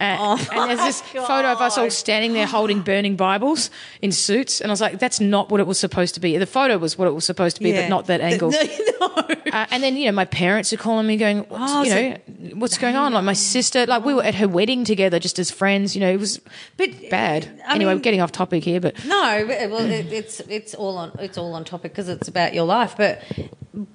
[0.00, 4.60] Uh, and there's this photo of us all standing there holding burning Bibles in suits,
[4.60, 6.98] and I was like, "That's not what it was supposed to be." The photo was
[6.98, 7.82] what it was supposed to be, Yeah.
[7.82, 8.50] but not that angle.
[9.00, 9.34] No, no.
[9.52, 12.00] Uh, and then you know my parents are calling me, going, what's, Oh, you so
[12.10, 12.16] know,
[12.54, 13.12] what's going on?
[13.12, 15.94] Like my sister, like we were at her wedding together, just as friends.
[15.94, 16.40] You know, it was
[16.76, 17.44] But, bad.
[17.68, 20.96] I anyway, mean- we're getting off topic here, but No, well, it, it's it's all
[20.96, 22.94] on it's all on topic because it's about your life.
[22.96, 23.22] But,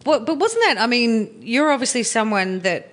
[0.06, 0.78] but but wasn't that?
[0.80, 2.92] I mean, you're obviously someone that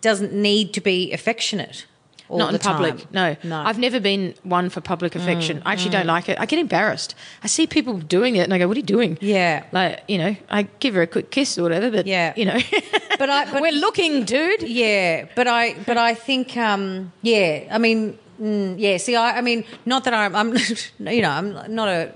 [0.00, 1.86] doesn't need to be affectionate.
[2.30, 2.96] Not the in public.
[2.98, 3.08] time.
[3.12, 3.36] No.
[3.44, 3.56] No.
[3.62, 5.62] Mm, I've never been one for public affection.
[5.64, 6.40] I actually don't like it.
[6.40, 7.14] I get embarrassed.
[7.42, 9.18] I see people doing it and I go, what are you doing?
[9.20, 9.62] Yeah.
[9.72, 12.32] Like, you know, I give her a quick kiss or whatever, but, Yeah.
[12.36, 12.58] you know.
[13.18, 14.62] But I- but- We're looking, dude.
[14.62, 18.96] Yeah, but I but I think um, yeah, I mean mm, yeah.
[18.96, 20.56] See, I, I mean not that I'm I'm
[20.98, 22.12] you know I'm not a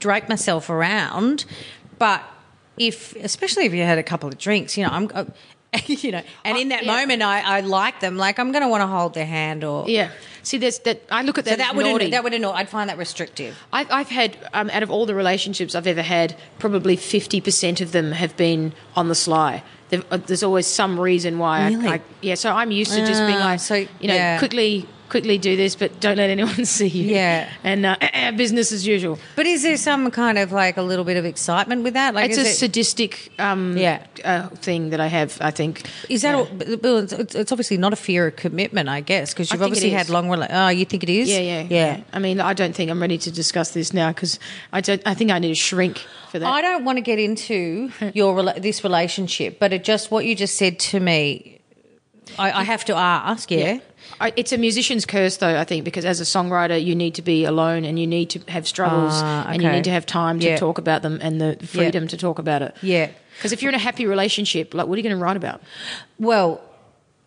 [0.00, 1.44] drape myself around,
[2.00, 2.20] but
[2.80, 5.08] if especially if you had a couple of drinks, you know I'm.
[5.14, 5.24] Uh,
[5.86, 6.96] you know, and in that yeah.
[6.96, 8.16] moment, I, I like them.
[8.16, 10.10] Like I'm going to want to hold their hand, or Yeah.
[10.42, 11.02] See, there's that.
[11.12, 11.52] I look at that.
[11.52, 11.76] So that.
[11.76, 12.10] would naughty.
[12.10, 12.50] that would annoy.
[12.50, 13.56] I'd find that restrictive.
[13.72, 17.92] I, I've had, um, out of all the relationships I've ever had, probably 50% of
[17.92, 19.62] them have been on the sly.
[19.92, 21.68] Uh, There's always some reason why.
[21.68, 21.86] Really?
[21.86, 24.38] I, I, yeah, so I'm used to just being Ah, like, so, you know, yeah.
[24.38, 27.04] quickly, quickly do this, but don't let anyone see you.
[27.14, 27.48] Yeah.
[27.64, 27.96] And uh,
[28.36, 29.18] business as usual.
[29.36, 32.14] But is there some kind of like a little bit of excitement with that?
[32.14, 34.02] Like, It's a it- sadistic um, Yeah.
[34.24, 35.82] uh, thing that I have, I think.
[36.08, 36.76] Is that Yeah.
[36.90, 40.08] all, it's, it's obviously not a fear of commitment, I guess, because you've obviously had
[40.08, 40.28] long.
[40.28, 41.28] Rela- oh, you think it is?
[41.28, 42.00] Yeah, yeah, yeah.
[42.12, 44.38] I mean, I don't think I'm ready to discuss this now because
[44.72, 45.02] I don't.
[45.04, 45.98] I think I need to shrink
[46.30, 46.46] for that.
[46.48, 50.56] I don't want to get into your this relationship, but it just what you just
[50.56, 51.56] said to me.
[52.38, 53.50] I, I have to ask.
[53.50, 53.80] Yeah.
[54.20, 55.58] I, it's a musician's curse, though.
[55.58, 58.40] I think because as a songwriter, you need to be alone and you need to
[58.50, 60.56] have struggles Ah, and you need to have time to Yeah.
[60.56, 62.74] talk about them and the freedom to talk about it.
[62.82, 63.10] Yeah.
[63.36, 65.62] Because if you're in a happy relationship, like, what are you going to write about?
[66.18, 66.60] Well,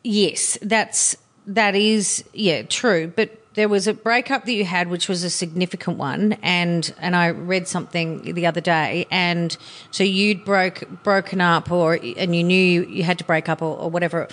[0.04, 1.18] yes, that's
[1.48, 3.40] that is yeah true, but.
[3.56, 7.28] There was a breakup that you had, which was a significant one, and and I
[7.28, 9.56] read something the other day, and
[9.92, 13.62] so you'd broke broken up, or and you knew you, you had to break up,
[13.62, 14.28] or, or whatever,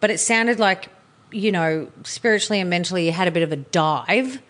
[0.00, 0.90] but it sounded like
[1.32, 4.40] you know spiritually and mentally you had a bit of a dive.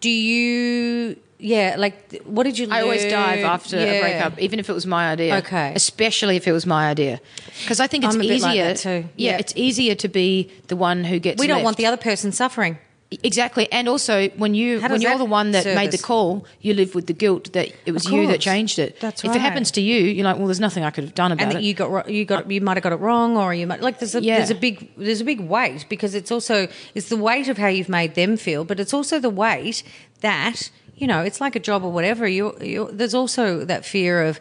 [0.00, 1.16] Do you?
[1.38, 2.68] Yeah, like what did you?
[2.70, 3.84] I always dive after Yeah.
[3.84, 5.36] a breakup, even if it was my idea.
[5.38, 5.72] Okay.
[5.74, 7.20] Especially if it was my idea.
[7.62, 8.68] Because I think it's I'm a bit easier.
[8.68, 8.84] like.
[8.84, 9.38] Yeah, Yeah.
[9.38, 11.64] it's easier to be the one who gets We don't left.
[11.64, 12.78] want the other person suffering.
[13.22, 16.94] Exactly, and also when you when you're the one that made the call, you live
[16.94, 18.98] with the guilt that it was you that changed it.
[19.00, 19.30] That's right.
[19.30, 21.42] If it happens to you, you're like, well, there's nothing I could have done about
[21.42, 21.44] it.
[21.44, 21.54] and it.
[21.56, 23.98] that you got you got you might have got it wrong or you might like
[23.98, 24.38] there's a Yeah.
[24.38, 27.68] there's a big there's a big weight because it's also it's the weight of how
[27.68, 29.82] you've made them feel but it's also the weight
[30.20, 34.22] that you know it's like a job or whatever you you there's also that fear
[34.22, 34.40] of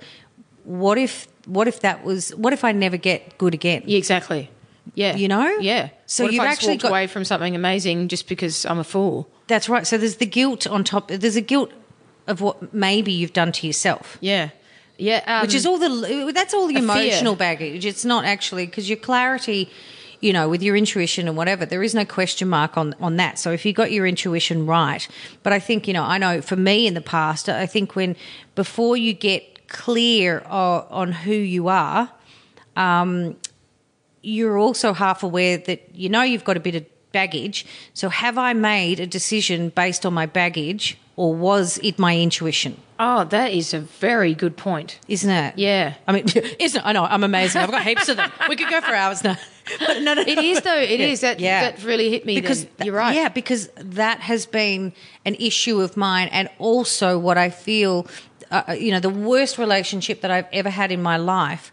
[0.63, 4.49] what if what if that was what if I never get good again Yeah, exactly.
[4.95, 5.47] Yeah, You know?
[5.59, 5.89] Yeah.
[6.05, 9.27] So what you've actually got- away from something amazing just because I'm a fool.
[9.47, 11.71] that's right so there's the guilt on top there's a guilt
[12.27, 14.49] of what maybe you've done to yourself Yeah,
[14.97, 15.21] yeah.
[15.27, 16.83] Um, which is all the that's all the fear.
[16.83, 17.85] emotional baggage.
[17.85, 19.69] It's not actually because your clarity,
[20.21, 23.39] you know, with your intuition and whatever, there is no question mark on on that.
[23.39, 25.05] So if you got your intuition right,
[25.43, 28.15] but I think you know, I know for me in the past, I think when
[28.55, 32.09] before you get clear o- on who you are,
[32.77, 33.35] um,
[34.23, 37.65] you're also half aware that you know you've got a bit of baggage.
[37.93, 42.77] So have I made a decision based on my baggage, or was it my intuition?
[43.05, 44.97] oh, that is a very good point.
[45.09, 45.57] Isn't it?
[45.57, 45.95] Yeah.
[46.07, 46.23] I mean,
[46.59, 46.85] isn't it?
[46.85, 47.61] I know, I'm amazing.
[47.61, 48.31] I've got heaps of them.
[48.47, 49.35] We could go for hours now.
[49.79, 50.77] But no, no, It is though.
[50.79, 51.29] It is Yeah.
[51.33, 51.61] that Yeah.
[51.71, 52.39] that really hit me.
[52.39, 53.13] because you're right.
[53.13, 54.93] Yeah, because that has been
[55.25, 58.07] an issue of mine, and also what I feel,
[58.51, 61.72] uh, you know, the worst relationship that I've ever had in my life.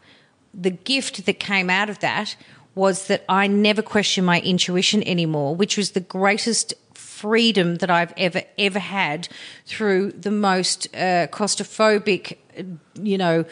[0.53, 2.37] The gift that came out of that
[2.75, 8.15] was that I never questioned my intuition anymore, which was the greatest freedom that I've
[8.17, 9.29] ever ever had
[9.67, 12.39] through the most uh, claustrophobic,
[12.95, 13.45] you know,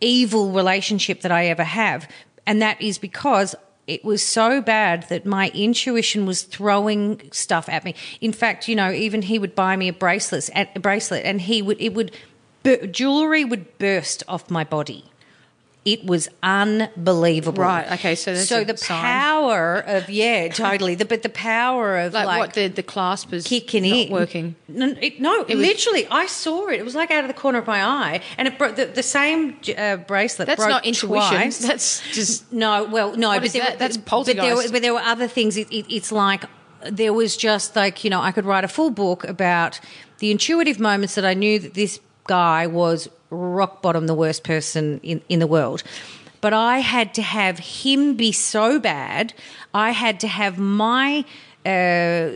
[0.00, 2.08] evil relationship that I ever have,
[2.46, 3.54] and that is because
[3.88, 7.94] it was so bad that my intuition was throwing stuff at me.
[8.20, 11.62] In fact, you know, even he would buy me a bracelet, a bracelet, and he
[11.62, 12.12] would it would
[12.90, 15.10] jewelry would burst off my body.
[15.88, 17.62] It was unbelievable.
[17.62, 19.00] Right, okay, so so the sign.
[19.00, 20.94] power of yeah, totally.
[20.96, 24.12] The, but the power of like, like, what the the clasp is kicking not in,
[24.12, 24.56] working.
[24.68, 26.78] No, it, no literally, I saw it.
[26.78, 29.02] It was like out of the corner of my eye, and it broke the, the
[29.02, 30.44] same uh, bracelet.
[30.46, 31.30] That's broke not intuition.
[31.30, 31.58] twice.
[31.58, 33.78] That's just No, well, no, What but there, that?
[33.78, 35.56] That's But there, were- but there were other things.
[35.56, 36.44] It, it, it's like
[36.90, 39.80] there was just like you know, I could write a full book about
[40.18, 45.00] the intuitive moments that I knew that this guy was rock bottom, the worst person
[45.02, 45.82] in in the world.
[46.40, 49.34] But I had to have him be so bad.
[49.74, 51.24] I had to have my
[51.66, 52.30] uh,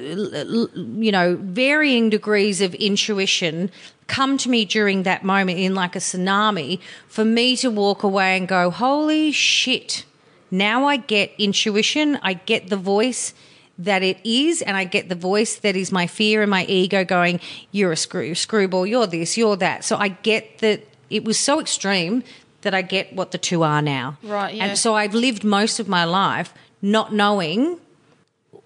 [0.74, 3.70] you know, varying degrees of intuition
[4.06, 6.78] come to me during that moment in like a tsunami
[7.08, 10.04] for me to walk away and go, holy shit,
[10.50, 13.32] now I get intuition, I get the voice
[13.78, 17.04] that it is, and I get the voice that is my fear and my ego
[17.04, 19.84] going, you're a screw, screwball, you're this, you're that.
[19.84, 22.22] So I get that it was so extreme
[22.62, 24.18] that I get what the two are now.
[24.22, 24.64] Right, yeah.
[24.66, 27.78] And so I've lived most of my life not knowing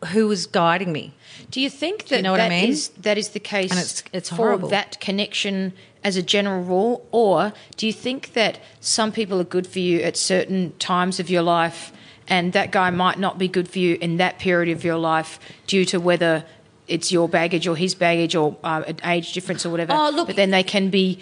[0.08, 1.14] who was guiding me.
[1.50, 2.68] Do you think that you know what I mean?
[2.70, 4.68] is- that is the case And it's- it's for horrible.
[4.68, 5.72] that connection
[6.04, 10.00] as a general rule, or do you think that some people are good for you
[10.00, 11.90] at certain times of your life,
[12.28, 15.38] and that guy might not be good for you in that period of your life
[15.66, 16.44] due to whether
[16.88, 19.92] it's your baggage or his baggage or uh, an age difference or whatever?
[19.92, 21.20] Oh, look- but then they can be.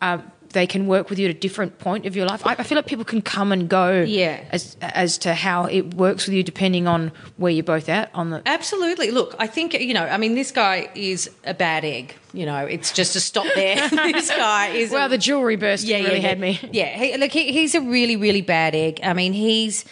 [0.00, 0.18] Uh,
[0.52, 2.44] they can work with you at a different point of your life.
[2.44, 4.40] I, I feel like people can come and go, Yeah.
[4.50, 8.30] as as to how it works with you, depending on where you're both at on
[8.30, 9.10] the Absolutely.
[9.10, 10.04] Look, I think you know.
[10.04, 12.14] I mean, this guy is a bad egg.
[12.32, 13.88] You know, it's just a stop there.
[13.90, 14.90] this guy is.
[14.90, 16.28] Well, a, the jewelry burst really yeah.
[16.28, 16.58] had me.
[16.72, 19.00] Yeah, he, look, he, he's a really, really bad egg.
[19.02, 19.84] I mean, he's.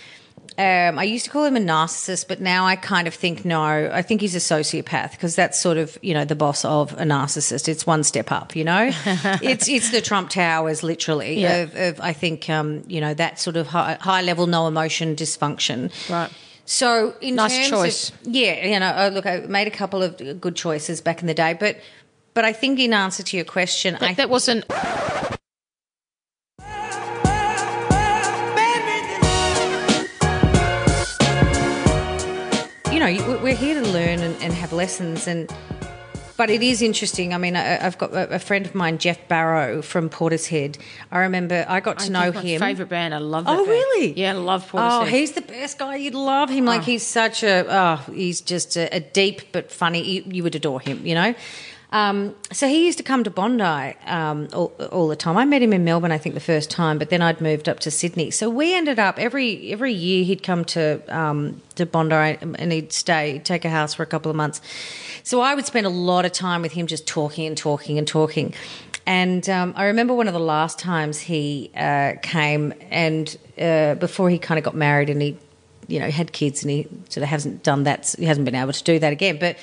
[0.57, 3.61] Um, I used to call him a narcissist, but now I kind of think no.
[3.93, 7.05] I think he's a sociopath because that's sort of you know the boss of a
[7.05, 7.69] narcissist.
[7.69, 8.91] It's one step up, you know.
[9.43, 11.41] it's it's the Trump Towers, literally.
[11.41, 11.57] Yeah.
[11.59, 15.15] Of, of I think um, you know that sort of high, high level no emotion
[15.15, 15.93] dysfunction.
[16.11, 16.31] Right.
[16.65, 18.11] So in Nice terms choice.
[18.11, 21.27] Of, yeah, you know, oh, look, I made a couple of good choices back in
[21.27, 21.79] the day, but
[22.35, 24.65] but I think in answer to your question, I That, that wasn't.
[32.99, 35.49] You know, we're here to learn and, and have lessons, and
[36.37, 37.33] but it is interesting.
[37.33, 40.79] I mean, I, I've got a friend of mine, Geoff Barrow from Portishead.
[41.13, 42.59] I remember I got to know him.
[42.59, 43.15] Favorite band.
[43.15, 43.45] I love.
[43.45, 43.69] That Oh, band.
[43.69, 44.15] really?
[44.15, 45.11] Yeah, I love Oh, Portishead.
[45.11, 45.95] he's the best guy.
[45.95, 46.65] You'd love him.
[46.65, 46.85] Like oh.
[46.87, 47.65] he's such a.
[47.69, 50.03] Oh, he's just a, a deep but funny.
[50.03, 51.07] You, you would adore him.
[51.07, 51.35] You know.
[51.91, 55.39] Um, so he used to come to Bondi um, all, all the time.
[55.39, 57.81] I met him in Melbourne, I think, the first time, but then I'd moved up
[57.81, 58.31] to Sydney.
[58.31, 62.93] So we ended up every every year he'd come to um, to Bondi and he'd
[62.93, 64.61] stay, take a house for a couple of months.
[65.23, 68.07] So I would spend a lot of time with him, just talking and talking and
[68.07, 68.55] talking.
[69.07, 74.29] And um, I remember one of the last times he uh, came, and uh, before
[74.29, 75.39] he kind of got married, and he,
[75.87, 78.15] you know, had kids, and he sort of hasn't done that.
[78.19, 79.39] He hasn't been able to do that again.
[79.39, 79.57] But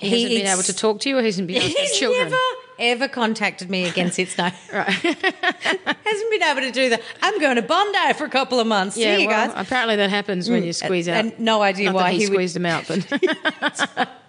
[0.00, 1.88] he hasn't been able to talk to you, or he hasn't been able to have
[1.88, 2.24] He's children.
[2.30, 2.36] never
[2.78, 4.44] ever contacted me again since no.
[4.72, 4.88] Right.
[4.92, 7.02] hasn't been able to do that.
[7.22, 8.96] I'm going to Bondi for a couple of months.
[8.96, 9.16] yeah.
[9.16, 9.66] See you well, guys.
[9.66, 11.18] apparently that happens when you squeeze out.
[11.24, 14.08] and no idea Not why he, he would- squeezed them out, but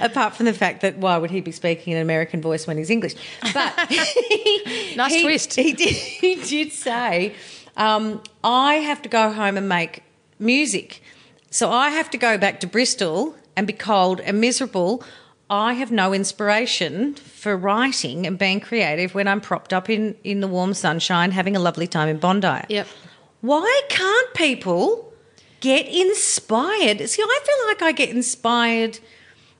[0.00, 2.90] Apart from the fact that why would he be speaking an American voice when he's
[2.90, 3.14] English?
[3.52, 3.74] But
[4.96, 5.54] Nice he, twist.
[5.54, 5.94] He did.
[5.94, 7.34] He did say,
[7.76, 10.02] um, "I have to go home and make
[10.38, 11.02] music,
[11.50, 15.02] so I have to go back to Bristol and be cold and miserable."
[15.50, 20.40] I have no inspiration for writing and being creative when I'm propped up in, in
[20.40, 22.62] the warm sunshine having a lovely time in Bondi.
[22.68, 22.86] Yep.
[23.42, 25.12] Why can't people
[25.60, 27.06] get inspired?
[27.08, 28.98] See, I feel like I get inspired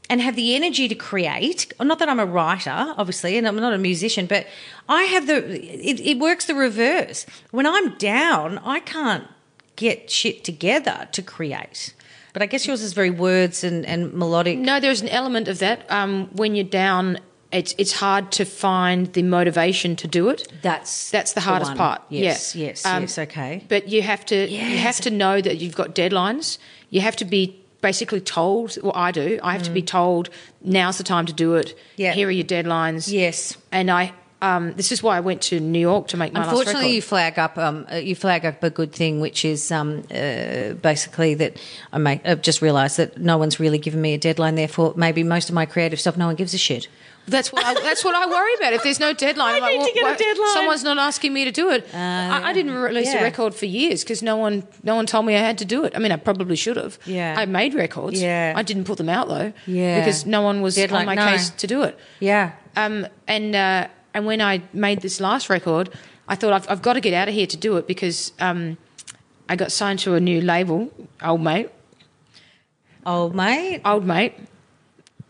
[0.09, 1.71] and have the energy to create.
[1.79, 4.47] Not that I'm a writer, obviously, and I'm not a musician, but
[4.89, 5.37] I have the.
[5.63, 7.27] It, it works the reverse.
[7.51, 9.29] When I'm down, I can't
[9.77, 11.95] get shit together to create.
[12.35, 14.59] But I guess yours is very words and, and melodic.
[14.59, 15.91] no, there's an element of that.
[15.91, 17.19] Um, when you're down,
[17.53, 20.53] it's it's hard to find the motivation to do it.
[20.61, 22.03] That's That's the hardest part.
[22.11, 22.67] Yes, yeah.
[22.67, 23.19] yes, Um, yes.
[23.19, 23.65] Okay.
[23.69, 26.59] But you have to you have to know that you've got deadlines.
[26.91, 28.77] You have to be basically told.
[28.83, 29.39] Well, I do.
[29.43, 30.29] I have to be told
[30.61, 31.69] now's the time to do it.
[31.69, 31.79] Mm.
[31.97, 32.13] Yeah.
[32.15, 33.13] Here are your deadlines.
[33.13, 33.57] Yes.
[33.71, 34.13] And I.
[34.45, 37.39] Um, this is why I went to New York to make my Unfortunately, you flag
[37.39, 41.57] up um, uh, you flag up a good thing, which is um, uh, basically that
[41.95, 44.57] I make, I've just realised that no one's really given me a deadline.
[44.57, 46.89] Therefore, maybe most of my creative stuff, no one gives a shit.
[47.27, 48.75] That's what I, that's what I worry about.
[48.75, 50.53] If there's no deadline, I like, need to get a deadline.
[50.53, 51.89] Someone's not asking me to do it.
[51.95, 53.21] I, I didn't release yeah.
[53.21, 55.85] a record for years because no one no one told me I had to do
[55.85, 55.97] it.
[55.97, 56.99] I mean, I probably should have.
[57.07, 57.35] Yeah.
[57.39, 58.21] I made records.
[58.21, 58.53] Yeah.
[58.55, 59.55] I didn't put them out though.
[59.67, 60.01] Yeah.
[60.01, 61.31] because no one was Deadline, on my no.
[61.31, 61.99] case to do it.
[62.21, 62.53] Yeah.
[62.77, 65.91] Um, and uh, and when I made this last record,
[66.29, 68.79] I thought I've, I've got to get out of here to do it because um,
[69.49, 70.91] I got signed to a new label,
[71.23, 71.71] old mate,
[73.07, 74.33] Old mate, old mate,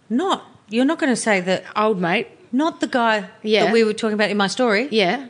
[0.09, 1.65] not you're not going to say that.
[1.77, 2.29] old mate.
[2.53, 3.65] Not the guy Yeah.
[3.65, 4.87] that we were talking about in my story.
[4.93, 5.27] Yeah,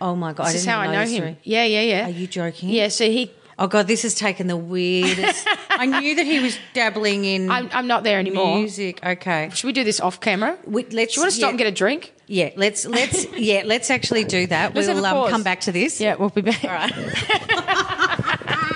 [0.00, 0.46] Oh my god!
[0.46, 1.08] this I is how I know him.
[1.08, 1.38] story.
[1.42, 2.06] Yeah, yeah, yeah.
[2.06, 2.68] Are you joking?
[2.68, 3.32] Yeah, so he.
[3.60, 5.44] Oh god, this has taken the weirdest.
[5.70, 8.56] I knew that he was dabbling in I'm, I'm not there anymore.
[8.56, 9.04] music.
[9.04, 9.50] Okay.
[9.52, 10.56] Should we do this off camera?
[10.64, 11.14] We, let's.
[11.14, 11.50] Do you want to stop yeah.
[11.50, 12.14] and get a drink?
[12.28, 14.76] Yeah, let's let's yeah, let's actually do that.
[14.76, 16.00] Let's we'll a um, come back to this.
[16.00, 16.64] Yeah, we'll be back.
[16.64, 16.92] All right.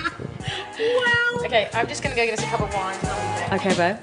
[1.45, 2.97] Okay, I'm just going to go get us a cup of wine.
[2.99, 3.65] and I'll be back.
[3.65, 3.97] Okay, babe.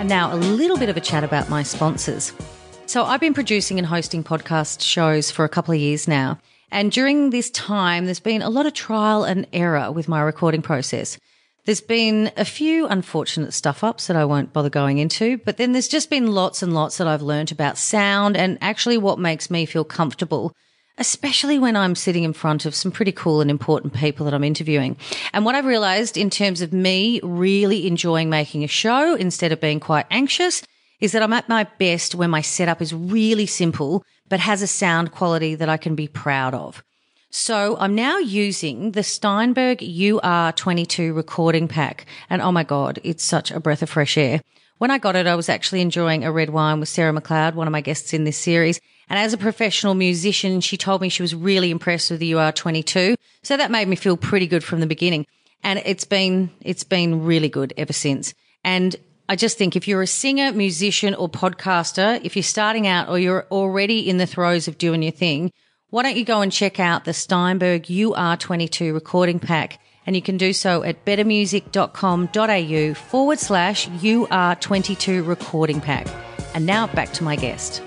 [0.00, 2.32] And now a little bit of a chat about my sponsors.
[2.94, 6.38] So I've been producing and hosting podcast shows for a couple of years now.
[6.70, 10.62] And during this time, there's been a lot of trial and error with my recording
[10.62, 11.18] process.
[11.64, 15.72] There's been a few unfortunate stuff ups that I won't bother going into, but then
[15.72, 19.50] there's just been lots and lots that I've learned about sound and actually what makes
[19.50, 20.52] me feel comfortable
[20.96, 24.44] especially when I'm sitting in front of some pretty cool and important people that I'm
[24.44, 24.96] interviewing.
[25.32, 29.60] And what I've realized in terms of me really enjoying making a show instead of
[29.60, 30.62] being quite anxious
[31.04, 34.66] is that I'm at my best when my setup is really simple, but has a
[34.66, 36.82] sound quality that I can be proud of.
[37.28, 42.06] So I'm now using the Steinberg UR22 recording pack.
[42.30, 44.40] And oh my God, it's such a breath of fresh air.
[44.78, 47.68] When I got it, I was actually enjoying a red wine with Sarah McLeod, one
[47.68, 48.80] of my guests in this series.
[49.10, 53.16] And as a professional musician, she told me she was really impressed with the UR22.
[53.42, 55.26] So that made me feel pretty good from the beginning.
[55.62, 58.32] And it's been, it's been really good ever since.
[58.64, 58.96] And
[59.28, 63.18] I just think if you're a singer, musician or podcaster, if you're starting out or
[63.18, 65.50] you're already in the throes of doing your thing,
[65.88, 69.80] why don't you go and check out the Steinberg UR22 recording pack?
[70.06, 76.06] And you can do so at bettermusic.com.au forward slash UR22 recording pack.
[76.54, 77.82] And now back to my guest.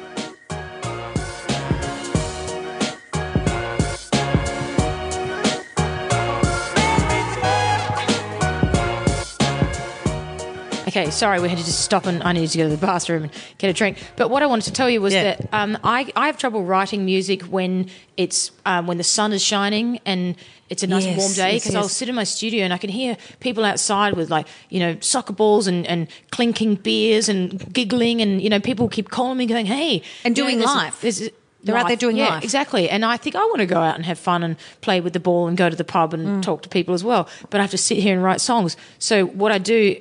[10.87, 13.23] Okay, sorry, we had to just stop and I needed to go to the bathroom
[13.23, 13.97] and get a drink.
[14.15, 15.23] But what I wanted to tell you was Yeah.
[15.35, 19.43] that um, I, I have trouble writing music when it's um, when the sun is
[19.43, 20.35] shining and
[20.69, 22.77] it's a nice Yes, warm day yes, because I'll sit in my studio and I
[22.77, 27.71] can hear people outside with like you know soccer balls and, and clinking beers and
[27.73, 31.01] giggling and you know people keep calling me going hey And you know, doing life.
[31.01, 31.29] there's-
[31.63, 32.43] They're out there doing yeah, life.
[32.45, 32.89] Exactly.
[32.89, 35.19] And I think I want to go out and have fun and play with the
[35.19, 36.41] ball and go to the pub and Mm.
[36.41, 37.27] talk to people as well.
[37.49, 38.77] But I have to sit here and write songs.
[38.99, 39.97] So what I do,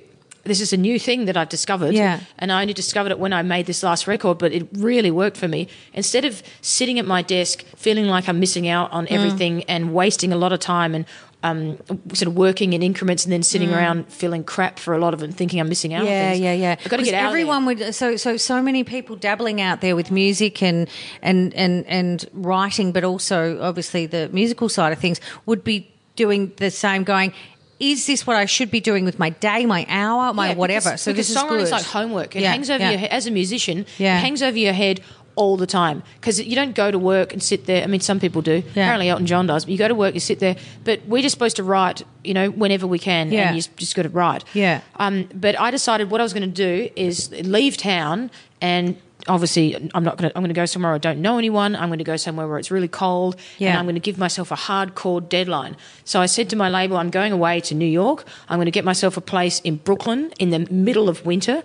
[0.47, 1.95] this is a new thing that I've discovered.
[1.95, 2.21] Yeah.
[2.39, 5.37] And I only discovered it when I made this last record, but it really worked
[5.37, 5.69] for me.
[5.93, 8.95] Instead of sitting at my desk feeling like I'm missing out Mm.
[8.95, 11.05] on everything and wasting a lot of time and
[11.43, 11.77] um,
[12.13, 15.21] sort of working in increments and then sitting around feeling crap for a lot of
[15.21, 16.11] them, thinking I'm missing out on Mm.
[16.11, 16.77] Yeah, yeah, yeah.
[16.83, 19.95] I've got to get out Everyone would so so so many people dabbling out there
[19.95, 20.89] with music and
[21.23, 26.53] and and and writing, but also obviously the musical side of things would be doing
[26.57, 27.05] the same.
[27.05, 27.33] Going,
[27.79, 30.91] is this what I should be doing with my day, my hour, my Yeah, whatever?
[30.91, 31.63] because- so because this is songwriting good.
[31.63, 32.37] is like homework.
[32.37, 32.91] It Yeah, hangs over yeah.
[32.91, 33.85] your head as a musician.
[33.99, 34.17] Yeah.
[34.17, 35.01] It hangs over your head
[35.35, 37.83] all the time because you don't go to work and sit there.
[37.85, 38.63] I mean, some people do.
[38.71, 39.67] Apparently, Elton John does.
[39.67, 40.57] But you go to work, you sit there.
[40.85, 43.49] But we're just supposed to write, you know, whenever we can, Yeah.
[43.49, 44.45] and you just got to write.
[44.55, 44.81] Yeah.
[44.99, 48.31] Um, but I decided what I was going to do is leave town
[48.63, 48.97] and.
[49.29, 50.37] Obviously, I'm not going to.
[50.37, 51.75] I'm going to go somewhere I don't know anyone.
[51.75, 53.71] I'm going to go somewhere where it's really cold, Yeah.
[53.71, 55.77] and I'm going to give myself a hardcore deadline.
[56.05, 58.25] So I said to my label, I'm going away to New York.
[58.49, 61.63] I'm going to get myself a place in Brooklyn in the middle of winter.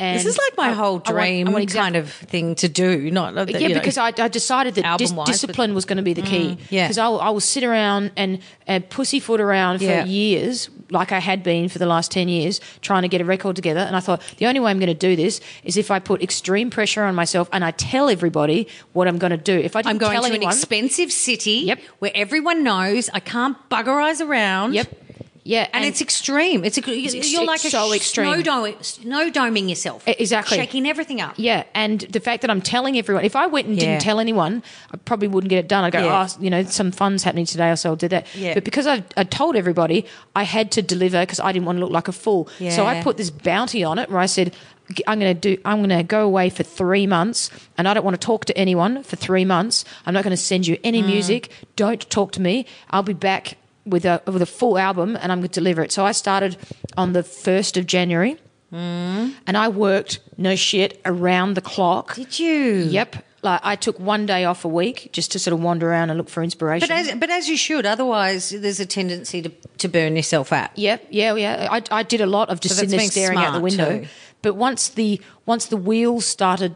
[0.00, 2.12] And This is like my I- whole I want- dream I want exact- kind of
[2.12, 3.10] thing to do.
[3.10, 5.86] Not that, yeah, you know, because I, I decided that dis- album-wise, but- discipline was
[5.86, 6.50] going to be the key.
[6.50, 6.84] Mm, yeah.
[6.86, 8.38] Because I, will- I will sit around and,
[8.68, 10.04] and pussyfoot around for Yeah.
[10.04, 13.56] years, like I had been for the last 10 years, trying to get a record
[13.56, 13.80] together.
[13.80, 16.22] And I thought the only way I'm going to do this is if I put
[16.22, 19.54] extreme pressure on myself and I tell everybody what I'm going to do.
[19.58, 21.80] If I I'm going tell to anyone, an expensive city Yep.
[21.98, 24.74] where everyone knows I can't buggerize around.
[24.74, 24.88] Yep.
[25.48, 25.66] Yeah.
[25.72, 26.62] And, it's extreme.
[26.62, 28.42] It's, a, ex- you're like a so extreme.
[28.42, 30.04] snow, snow doming yourself.
[30.06, 30.58] Exactly.
[30.58, 31.34] Shaking everything up.
[31.38, 33.86] Yeah, and the fact that I'm telling everyone, if I went and Yeah.
[33.92, 35.84] didn't tell anyone, I probably wouldn't get it done.
[35.84, 36.28] I'd go, Yeah.
[36.30, 38.26] oh, you know, some fun's happening today, or so I'll do that.
[38.34, 38.52] Yeah.
[38.52, 40.04] But because I, I told everybody,
[40.36, 42.48] I had to deliver because I didn't want to look like a fool.
[42.58, 42.70] Yeah.
[42.70, 44.54] So I put this bounty on it where I said,
[45.06, 45.60] I'm going to do.
[45.64, 48.56] I'm going to go away for three months, and I don't want to talk to
[48.58, 49.84] anyone for three months.
[50.04, 51.06] I'm not going to send you any Mm.
[51.06, 51.50] music.
[51.76, 52.66] Don't talk to me.
[52.90, 53.56] I'll be back
[53.90, 55.92] with a with a full album, and I'm going to deliver it.
[55.92, 56.56] So I started
[56.96, 58.38] on the first of January
[58.72, 59.34] mm.
[59.46, 62.14] and I worked no shit around the clock.
[62.14, 62.86] Did you?
[62.90, 63.24] Yep.
[63.42, 66.18] Like I took one day off a week just to sort of wander around and
[66.18, 66.88] look for inspiration.
[66.88, 70.76] But as, but as you should, otherwise there's a tendency to, to burn yourself out.
[70.76, 71.68] Yep, yeah, yeah.
[71.70, 74.00] I, I did a lot of just So sitting there staring out the window.
[74.00, 74.06] too.
[74.42, 76.74] But once the once the wheels started,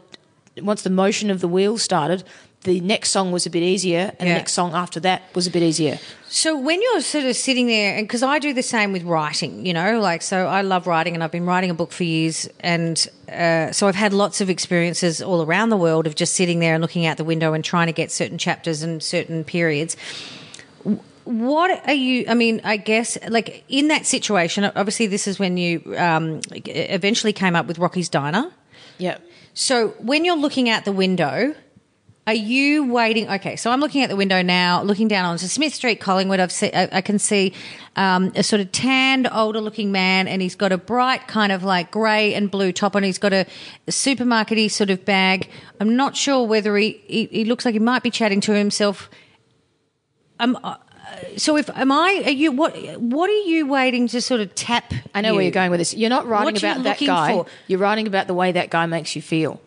[0.61, 2.23] once the motion of the wheels started,
[2.63, 4.33] the next song was a bit easier, and Yeah.
[4.33, 5.99] the next song after that was a bit easier.
[6.29, 9.65] So when you're sort of sitting there, and because I do the same with writing,
[9.65, 12.49] you know, like so I love writing, and I've been writing a book for years,
[12.61, 16.59] and uh, so I've had lots of experiences all around the world of just sitting
[16.59, 19.95] there and looking out the window and trying to get certain chapters and certain periods.
[21.25, 22.25] What are you?
[22.27, 27.31] I mean, I guess like in that situation, obviously this is when you um, eventually
[27.31, 28.51] came up with Rocky's Diner.
[28.97, 29.21] Yep.
[29.53, 31.55] So when you're looking out the window,
[32.25, 33.29] are you waiting?
[33.29, 36.39] Okay, so I'm looking at the window now, looking down onto Smith Street, Collingwood.
[36.39, 37.53] I've see, I, I can see
[37.97, 41.91] um, a sort of tanned, older-looking man, and he's got a bright kind of like
[41.91, 43.03] grey and blue top on.
[43.03, 43.45] He's got a,
[43.87, 45.49] a supermarkety sort of bag.
[45.81, 49.09] I'm not sure whether he, he he looks like he might be chatting to himself.
[50.39, 50.77] Um, uh,
[51.35, 52.23] so if am I?
[52.25, 52.73] Are you what?
[53.01, 54.93] What are you waiting to sort of tap?
[55.13, 55.35] I know you?
[55.35, 55.93] where you're going with this.
[55.93, 57.33] You're not writing What you about that guy.
[57.33, 57.45] for?
[57.67, 59.59] You're writing about the way that guy makes you feel,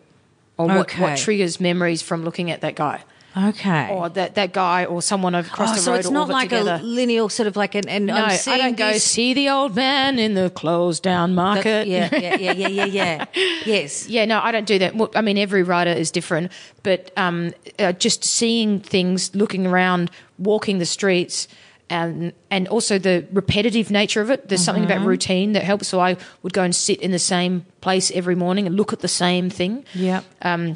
[0.57, 1.01] or what, Okay.
[1.01, 3.03] what triggers memories from looking at that guy.
[3.39, 3.89] Okay.
[3.91, 6.49] or that, that guy or someone across Oh, the so road it's all not like
[6.49, 6.79] together.
[6.81, 7.87] a lineal sort of like an.
[7.87, 11.85] And no, I don't go this- see the old man in the closed down market.
[11.85, 13.25] Yeah, yeah, yeah, yeah, yeah, yeah.
[13.65, 14.07] yes.
[14.09, 14.95] Yeah, no, I don't do that.
[15.15, 16.51] I mean, every writer is different,
[16.81, 21.47] but um, uh, just seeing things, looking around, walking the streets,
[21.89, 24.49] and and also the repetitive nature of it.
[24.49, 24.91] There's something Mm-hmm.
[24.91, 25.87] about routine that helps.
[25.87, 28.99] So I would go and sit in the same place every morning and look at
[28.99, 29.85] the same thing.
[29.93, 30.21] Yeah.
[30.41, 30.75] Um,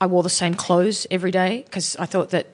[0.00, 2.46] I wore the same clothes every day because I thought that,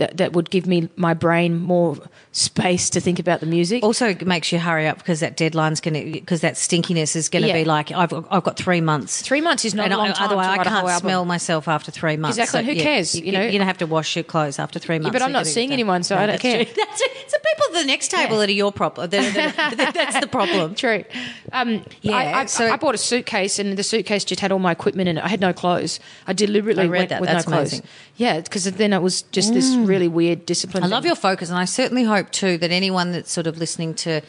[0.00, 1.96] that that would give me my brain more
[2.32, 3.82] space to think about the music.
[3.82, 7.28] Also, it makes you hurry up because that deadline's going to because that stinkiness is
[7.28, 7.54] going to Yeah.
[7.54, 9.22] be like I've I've got three months.
[9.22, 10.26] Three months is not and a long I- time.
[10.26, 12.38] otherwise, I write a whole can't smell myself after three months.
[12.38, 13.40] Exactly, and who cares, You, you know?
[13.40, 15.14] going to have to wash your clothes after three months.
[15.14, 16.64] Yeah, but I'm not seeing anyone, so I don't that's care.
[16.64, 16.74] true.
[16.76, 18.40] That's it's the people at the next table Yeah.
[18.40, 19.10] that are your problem.
[19.10, 19.34] That-
[19.76, 20.74] that- that's the problem.
[20.74, 21.04] True.
[21.52, 24.58] Um, Yeah, I, I, so- I bought a suitcase, and the suitcase just had all
[24.58, 25.24] my equipment in it.
[25.24, 26.00] I had no clothes.
[26.26, 27.20] I deliberately I read went that.
[27.20, 27.72] with That's no clothes.
[27.72, 27.82] amazing.
[27.86, 28.16] Mm.
[28.16, 30.84] Yeah, because then it was just this really weird discipline.
[30.84, 33.94] I love your focus, and I certainly hope too that anyone that's sort of listening
[34.06, 34.22] to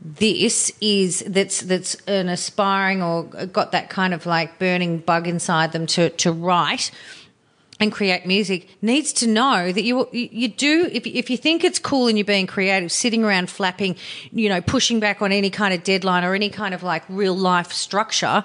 [0.00, 5.72] this is that's that's an aspiring or got that kind of like burning bug inside
[5.72, 6.90] them to to write
[7.80, 11.78] and create music needs to know that you you do if if you think it's
[11.78, 13.94] cool and you're being creative sitting around flapping
[14.32, 17.36] you know pushing back on any kind of deadline or any kind of like real
[17.36, 18.44] life structure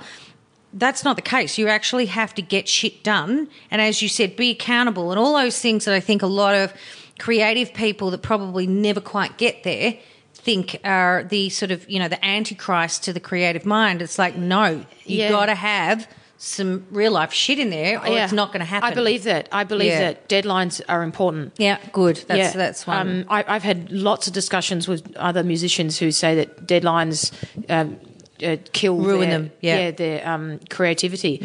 [0.78, 1.57] that's not the case.
[1.57, 3.47] You actually have to get shit done.
[3.71, 6.53] And as you said, be accountable and all those things that I think a lot
[6.53, 6.73] of
[7.17, 9.97] creative people that probably never quite get there
[10.34, 14.01] think are the sort of, you know, the antichrist to the creative mind.
[14.01, 15.30] It's like, no, you Yeah.
[15.30, 16.07] got to have
[16.38, 18.26] some real life shit in there or Yeah.
[18.26, 18.91] it's not going to happen.
[18.91, 19.47] I believe that.
[19.53, 19.99] I believe Yeah.
[20.11, 21.53] that deadlines are important.
[21.57, 22.17] Yeah, good.
[22.28, 22.97] That's, yeah, that's one.
[22.97, 27.32] Um, I, I've had lots of discussions with other musicians who say that deadlines
[27.69, 27.97] um,
[28.44, 29.92] uh, kill Ruin their, them, yeah.
[29.92, 29.98] Mm.
[29.98, 31.38] their um, creativity.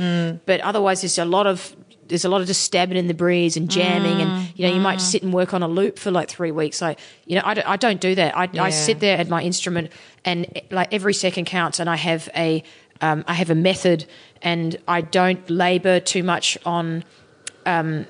[0.47, 1.75] But otherwise, there's a lot of
[2.09, 4.75] there's a lot of just stabbing in the breeze and jamming, Mm, and you know,
[4.75, 6.83] you might sit and work on a loop for like three weeks.
[6.83, 8.37] Like, you know, I don't, I don't do that.
[8.37, 8.65] I, Yeah.
[8.65, 9.93] I sit there at my instrument,
[10.25, 12.65] and like every second counts, and I have a
[13.01, 14.07] um, I have a method,
[14.43, 17.05] and I don't labour too much on.
[17.65, 18.07] Um,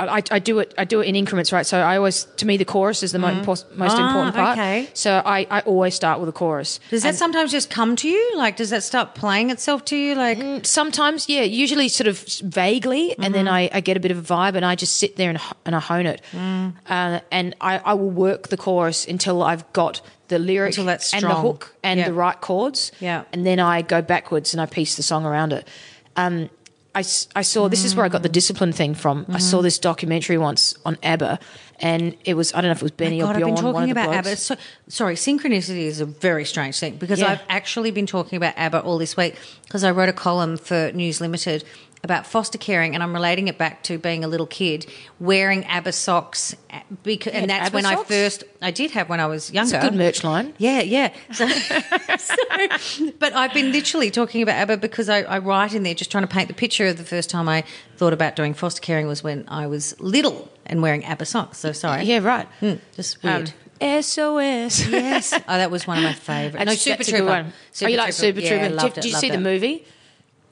[0.00, 0.74] I, I do it.
[0.78, 1.66] I do it in increments, right?
[1.66, 4.58] So I always, to me, the chorus is the mo- impos- most Ah, important part.
[4.58, 4.88] okay.
[4.94, 6.80] So I, I always start with a chorus.
[6.90, 8.32] does that And sometimes just come to you?
[8.36, 10.14] Like, does that start playing itself to you?
[10.14, 13.74] Like, sometimes, yeah, usually sort of vaguely, and then Mm-hmm.
[13.74, 15.74] I, I get a bit of a vibe, and I just sit there and, and
[15.76, 16.74] I hone it, Mm.
[16.88, 21.34] uh, and I, I will work the chorus until I've got the lyric and the
[21.34, 22.06] hook and Yeah.
[22.06, 23.24] the right chords, Yeah.
[23.32, 25.68] and then I go backwards and I piece the song around it.
[26.16, 26.48] Um,
[26.94, 27.00] I,
[27.34, 28.32] I saw this is where I got the mm.
[28.32, 29.26] discipline thing from.
[29.28, 29.64] I saw mm-hmm.
[29.64, 31.40] this documentary once on ABBA,
[31.80, 33.90] and it was I don't know if it was Benny God, or I've been talking
[33.90, 34.14] about.
[34.14, 34.36] ABBA.
[34.36, 34.56] So,
[34.88, 37.32] sorry, synchronicity is a very strange thing because Yeah.
[37.32, 40.92] I've actually been talking about ABBA all this week because I wrote a column for
[40.92, 41.64] News Limited
[42.04, 44.86] about foster caring and I'm relating it back to being a little kid
[45.18, 46.54] wearing ABBA socks.
[47.02, 49.76] Because, and that's ABBA when I first, I did have when I was younger.
[49.76, 50.54] It's a good merch line.
[50.58, 51.12] Yeah, yeah.
[51.32, 55.94] So, so- but I've been literally talking about ABBA because I, I write in there
[55.94, 57.64] just trying to paint the picture of the first time I
[57.96, 61.58] thought about doing foster caring was when I was little and wearing ABBA socks.
[61.58, 62.04] So sorry.
[62.04, 62.46] Yeah, right.
[62.60, 63.48] Hmm, just weird.
[63.80, 64.86] Um, SOS.
[64.88, 65.32] yes.
[65.34, 66.66] Oh, that was one of my favourites.
[66.66, 67.30] No, Super that's a good Trooper.
[67.32, 67.52] one.
[67.82, 68.74] oh, you like Super Yeah, Trooper?
[68.74, 69.86] loved did, it, did you see the movie?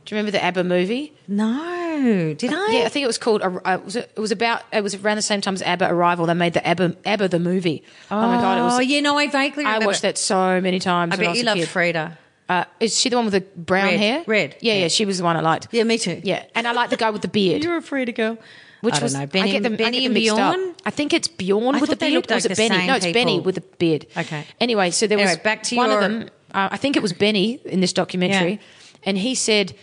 [0.05, 1.12] Do you remember the ABBA movie?
[1.28, 2.72] No, did I?
[2.72, 3.42] Yeah, I think it was called.
[3.42, 4.62] Uh, was it, it was about.
[4.72, 6.26] It was around the same time as ABBA Arrival.
[6.26, 7.84] They made the ABBA ABBA the movie.
[8.11, 8.59] Oh, my god!
[8.59, 8.86] It oh, was.
[8.86, 11.14] yeah, no, I vaguely I watched that so many times.
[11.14, 11.68] I bet was you loved kid.
[11.68, 12.18] Frida.
[12.48, 13.98] Uh, is she the one with the brown Red.
[14.00, 14.24] hair?
[14.26, 14.57] Red.
[14.61, 15.68] Yeah, yeah, she was the one I liked.
[15.70, 16.20] Yeah, me too.
[16.22, 17.62] Yeah, and I like the guy with the beard.
[17.64, 18.38] You're a Frida girl.
[18.80, 19.26] Which I was know.
[19.26, 20.55] Benny I get them, and- Benny I get them mixed up.
[20.57, 20.74] Bjorn?
[20.84, 22.28] I think it's Bjorn I with the beard.
[22.28, 22.86] was it Benny?
[22.88, 24.07] No, it's Benny with the beard.
[24.16, 24.44] Okay.
[24.61, 26.30] Anyway, so there Anyway, was back to one your- of them.
[26.53, 28.59] Uh, I think it was Benny in this documentary, Yeah.
[29.05, 29.74] and he said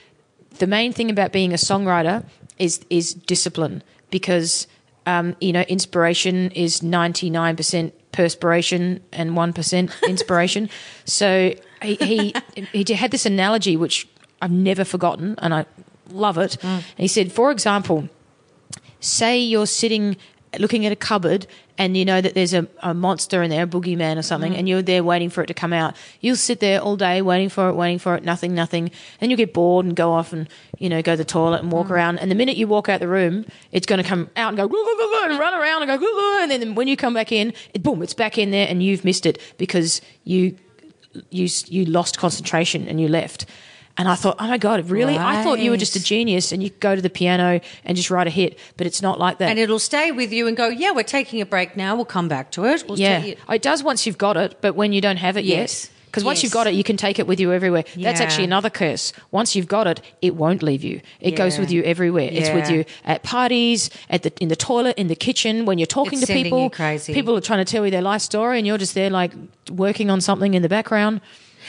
[0.58, 2.26] the main thing about being a songwriter
[2.58, 4.68] is is discipline because
[5.06, 10.70] um, you know inspiration is ninety nine percent perspiration and one percent inspiration.
[11.06, 12.34] so he, he
[12.84, 14.08] he had this analogy which
[14.42, 15.66] I've never forgotten, and I
[16.12, 16.58] love it.
[16.62, 16.84] Mm.
[16.98, 18.10] He said, for example
[19.00, 20.18] say you're sitting
[20.58, 21.48] looking at a cupboard
[21.80, 24.60] and you know that there's a, a monster in there, a boogeyman or something, mm-hmm.
[24.60, 25.96] and you're there waiting for it to come out.
[26.20, 28.92] You'll sit there all day waiting for it, waiting for it, nothing, nothing.
[29.22, 31.72] And you get bored and go off and, you know, go to the toilet and
[31.72, 31.92] walk mm.
[31.92, 32.20] around.
[32.20, 34.66] And the minute you walk out the room, it's going to come out and go,
[34.66, 38.14] and run around and go, and then when you come back in, it, boom, it's
[38.14, 40.58] back in there and you've missed it because you,
[41.30, 43.46] you, you lost concentration and you left.
[44.00, 45.18] And I thought, oh my God, really?
[45.18, 48.10] I thought you were just a genius and you go to the piano and just
[48.10, 49.50] write a hit, but it's not like that.
[49.50, 51.96] And it'll stay with you and go, yeah, we're taking a break now.
[51.98, 52.86] We'll come back to it.
[52.88, 55.44] We'll yeah, it- it does once you've got it, but when you don't have it
[55.46, 55.84] Yes.
[55.86, 56.44] yet, Because once Yes.
[56.46, 57.84] you've got it, you can take it with you everywhere.
[57.96, 59.14] That's actually another curse.
[59.30, 61.02] Once you've got it, it won't leave you.
[61.22, 62.30] It goes with you everywhere.
[62.32, 65.86] It's with you at parties, at the in the toilet, in the kitchen, when you're
[66.00, 66.72] talking It's to people.
[67.20, 69.34] People are trying to tell you their life story, and you're just there like
[69.70, 71.22] working on something in the background.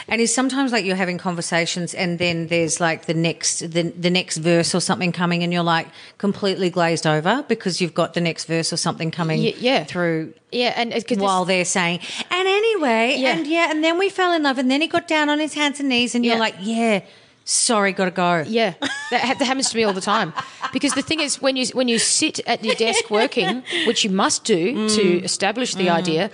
[0.08, 4.10] And it's sometimes like you're having conversations, and then there's like the next the, the
[4.10, 5.88] next verse or something coming, and you're like
[6.18, 9.84] completely glazed over because you've got the next verse or something coming Y- yeah.
[9.84, 13.36] through Yeah, and it's 'cause this- while they're saying, and anyway, Yeah.
[13.36, 15.54] and yeah, and then we fell in love, and then he got down on his
[15.54, 16.40] hands and knees, and you're Yeah.
[16.40, 17.00] like, yeah,
[17.44, 18.44] sorry, gotta go.
[18.46, 18.74] Yeah,
[19.10, 20.32] that, ha- that happens to me all the time.
[20.72, 24.10] Because the thing is, when you when you sit at your desk working, which you
[24.10, 24.94] must do Mm.
[24.96, 26.30] to establish the idea,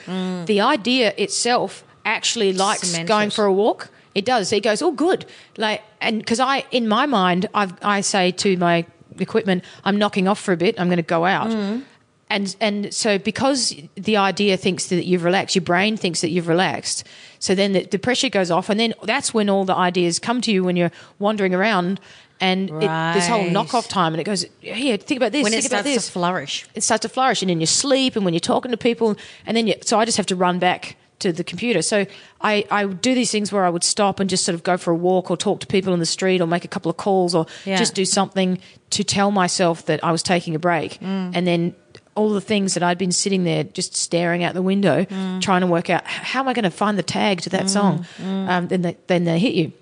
[0.46, 3.90] the idea itself actually likes Cement going for a walk.
[4.14, 4.48] It does.
[4.48, 5.26] He goes, oh, good.
[5.58, 8.86] Like, and because I, in my mind, I I say to my
[9.18, 10.80] equipment, I'm knocking off for a bit.
[10.80, 11.48] I'm going to go out.
[11.50, 11.82] Mm.
[12.28, 16.48] And and so because the idea thinks that you've relaxed, your brain thinks that you've
[16.48, 17.04] relaxed.
[17.38, 20.40] So then the, the pressure goes off, and then that's when all the ideas come
[20.40, 22.00] to you when you're wandering around,
[22.40, 23.52] and it, this whole Right.
[23.52, 26.06] knock-off time, and it goes, here, think about this, When it think about starts this.
[26.06, 26.66] to flourish.
[26.74, 29.14] it starts to flourish, and in your sleep, and when you're talking to people,
[29.46, 31.80] and then you, so I just have to run back to the computer.
[31.82, 32.04] So
[32.40, 34.76] I, I would do these things where I would stop and just sort of go
[34.76, 36.96] for a walk or talk to people in the street or make a couple of
[36.98, 37.76] calls or Yeah.
[37.76, 38.58] just do something
[38.90, 41.00] to tell myself that I was taking a break.
[41.00, 41.32] Mm.
[41.34, 41.74] And then
[42.14, 45.40] all the things that I'd been sitting there just staring out the window, Mm.
[45.40, 48.06] trying to work out how am I going to find the tag to that song?
[48.22, 49.72] Um, then, they, then they hit you.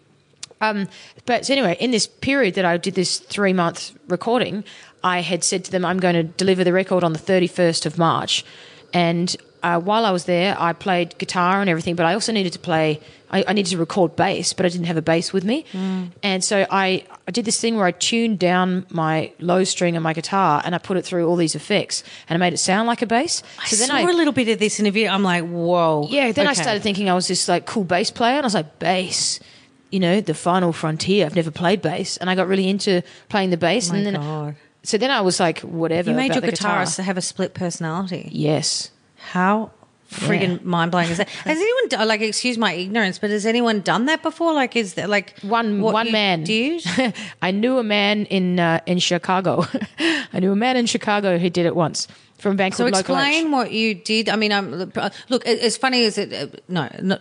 [0.61, 0.89] Um,
[1.26, 4.64] but so anyway, in this period that I did this three month recording,
[5.03, 7.99] I had said to them, I'm going to deliver the record on the 31st of
[7.99, 8.45] March.
[8.93, 12.53] And uh, while I was there, I played guitar and everything, but I also needed
[12.53, 13.01] to play,
[13.31, 15.65] I, I needed to record bass, but I didn't have a bass with me.
[16.23, 20.03] And so I, I did this thing where I tuned down my low string on
[20.03, 22.87] my guitar and I put it through all these effects and I made it sound
[22.87, 23.43] like a bass.
[23.61, 25.11] I saw a little bit of this in a video.
[25.12, 26.07] I'm like, whoa.
[26.11, 28.55] Yeah, then I started thinking I was this like cool bass player, and I was
[28.55, 29.41] like, bass,
[29.91, 31.25] you know, the final frontier.
[31.27, 34.15] I've never played bass, and I got really into playing the bass, Oh and then
[34.15, 34.57] God.
[34.83, 36.11] so then I was like, whatever.
[36.11, 36.83] You made your the guitar.
[36.85, 38.29] guitarist have a split personality.
[38.33, 38.91] Yes.
[39.33, 39.70] How
[40.11, 41.29] friggin' mind blowing is that?
[41.45, 44.53] Has anyone like excuse my ignorance, but has anyone done that before?
[44.53, 46.45] Like, is that like One one man.
[46.45, 46.85] did?
[47.43, 49.64] I knew a man in uh, in Chicago.
[50.33, 52.07] I knew a man in Chicago who did it once
[52.39, 53.27] from bank So called Local H.
[53.27, 54.29] explain what you did.
[54.29, 54.70] I mean, I'm
[55.29, 55.47] look.
[55.47, 57.18] As funny as it, uh, no, no,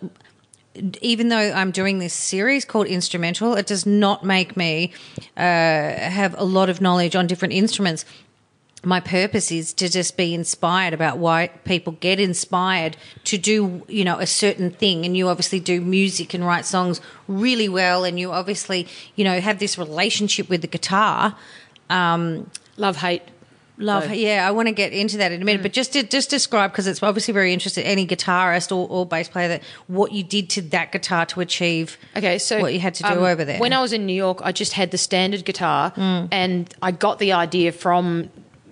[1.01, 4.91] even though I'm doing this series called Instrumental, it does not make me
[5.37, 8.05] uh, have a lot of knowledge on different instruments.
[8.85, 14.03] My purpose is to just be inspired about why people get inspired to do, you
[14.03, 15.05] know, a certain thing.
[15.05, 19.39] And you obviously do music and write songs really well, and you obviously, you know,
[19.39, 21.35] have this relationship with the guitar.
[21.89, 23.21] Um, Love hate.
[23.79, 26.03] Love, So- yeah, I want to get into that in a minute, but just to,
[26.03, 27.83] just describe because it's obviously very interesting.
[27.85, 31.97] Any guitarist or, or bass player that what you did to that guitar to achieve,
[32.15, 33.59] Okay, so what you had to do um, over there.
[33.59, 36.27] When I was in New York, I just had the standard guitar, Mm.
[36.31, 38.29] and I got the idea from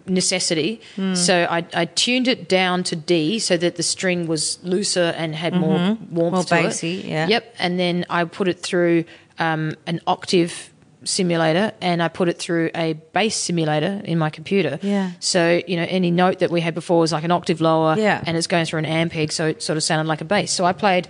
[0.07, 0.81] necessity.
[0.97, 1.15] Mm.
[1.17, 5.35] So I, I tuned it down to D so that the string was looser and
[5.35, 6.15] had more warmth Mm-hmm.
[6.15, 6.63] More to it.
[6.63, 7.27] bassy, yeah.
[7.27, 9.05] Yep, and then I put it through
[9.39, 10.69] um, an octave
[11.03, 14.77] simulator and I put it through a bass simulator in my computer.
[14.83, 15.11] Yeah.
[15.19, 18.23] So, you know, any note that we had before was like an octave lower Yeah.
[18.25, 20.51] and it's going through an Ampeg, so it sort of sounded like a bass.
[20.51, 21.07] So I played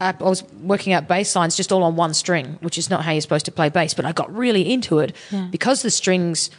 [0.00, 3.02] I I was working out bass lines just all on one string, which is not
[3.04, 3.94] how you're supposed to play bass.
[3.94, 5.16] But I got really into it
[5.50, 6.50] because the strings,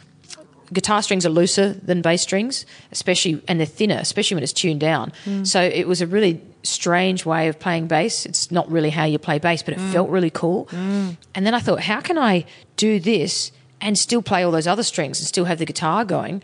[0.72, 4.80] guitar strings are looser than bass strings, especially and they're thinner, especially when it's tuned
[4.80, 5.12] down.
[5.24, 5.46] Mm.
[5.46, 8.26] So it was a really strange way of playing bass.
[8.26, 9.92] It's not really how you play bass, but it mm.
[9.92, 10.66] felt really cool.
[10.66, 11.16] Mm.
[11.34, 12.44] And then I thought, how can I
[12.76, 16.42] do this and still play all those other strings and still have the guitar going?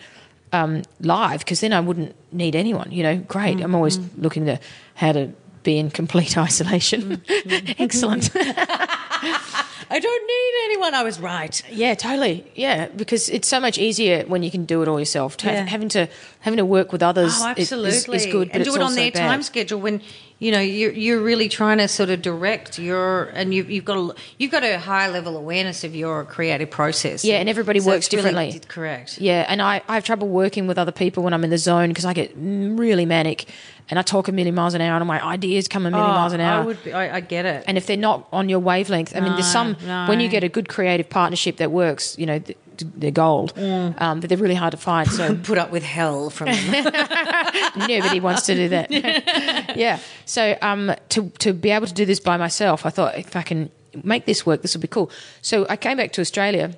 [0.55, 2.93] um, live because then I wouldn't need anyone.
[2.93, 3.61] You know, great.
[3.61, 4.61] I'm always looking to
[4.95, 5.33] how to
[5.65, 7.23] be in complete isolation.
[7.79, 8.31] Excellent.
[9.91, 10.95] I don't need anyone.
[10.95, 11.62] I was right.
[11.71, 12.51] yeah, totally.
[12.55, 15.37] Yeah, because it's so much easier when you can do it all yourself.
[15.39, 16.09] To have- having to
[16.41, 18.17] having to work with others Oh, is- absolutely.
[18.17, 19.19] is, is good, but and do it on their bad.
[19.29, 20.01] time schedule when
[20.39, 23.99] you know you're you're really trying to sort of direct your and you've you've got
[23.99, 27.25] a, you've got a high level awareness of your creative process.
[27.25, 28.61] Yeah, and everybody So works it's really differently.
[28.69, 29.21] correct.
[29.21, 31.89] Yeah, and I, I have trouble working with other people when I'm in the zone
[31.91, 33.47] because I get mm, really manic
[33.91, 36.32] and I talk a million miles an hour and my ideas come a million miles
[36.32, 36.59] an hour.
[36.61, 36.85] Oh, I would.
[36.85, 37.64] Be, I, I get it.
[37.68, 40.43] and if they're not on your wavelength, I mean, there's some No, when you get
[40.45, 42.59] a good creative partnership that works, you know, th-
[42.97, 44.01] they're gold, Mm.
[44.01, 45.09] um, but they're really hard to find.
[45.11, 46.49] So put up with hell from
[47.76, 48.91] nobody wants to do that.
[49.76, 49.99] yeah.
[50.24, 53.43] So um, to to be able to do this by myself, I thought if I
[53.43, 53.70] can
[54.03, 55.11] make this work, this will be cool.
[55.43, 56.74] So I came back to Australia.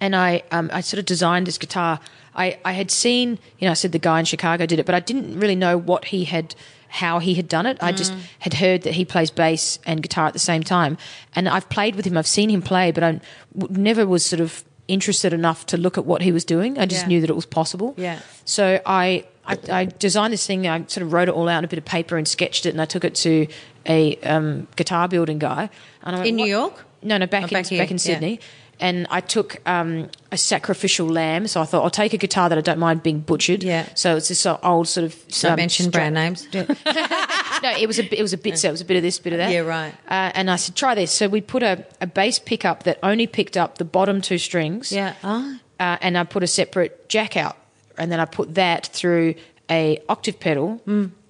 [0.00, 2.00] and I um, I sort of designed this guitar.
[2.42, 4.94] I, I had seen, you know, I said the guy in Chicago did it, but
[4.94, 6.54] I didn't really know what he had,
[6.88, 7.76] how he had done it.
[7.82, 10.96] I just had heard that he plays bass and guitar at the same time,
[11.36, 12.16] and I've played with him.
[12.16, 13.20] I've seen him play, but I
[13.58, 16.78] w- never was sort of interested enough to look at what he was doing.
[16.78, 17.08] I just Yeah.
[17.08, 17.94] knew that it was possible.
[17.96, 18.18] Yeah.
[18.44, 20.66] So I, I I designed this thing.
[20.66, 22.70] I sort of wrote it all out on a bit of paper and sketched it,
[22.74, 23.46] and I took it to
[23.86, 25.62] a um, guitar building guy.
[26.02, 26.84] And I went, In New "What-" York?
[27.02, 28.08] No, no, back Oh, in back here, back in yeah.
[28.08, 28.40] Sydney.
[28.80, 31.46] And I took um, a sacrificial lamb.
[31.46, 33.62] So I thought I'll take a guitar that I don't mind being butchered.
[33.62, 33.86] Yeah.
[33.94, 35.28] So it's this old sort of.
[35.28, 36.48] Don't um, mention stra- brand names.
[36.54, 39.18] no, it was a it was a bit so it was a bit of this,
[39.18, 39.52] bit of that.
[39.52, 39.92] Yeah, right.
[40.08, 41.12] Uh, and I said, try this.
[41.12, 44.90] So we put a, a bass pickup that only picked up the bottom two strings.
[44.92, 45.14] yeah.
[45.22, 47.56] Oh, Uh, and I put a separate jack out,
[47.98, 49.34] and then I put that through
[49.70, 50.80] a octave pedal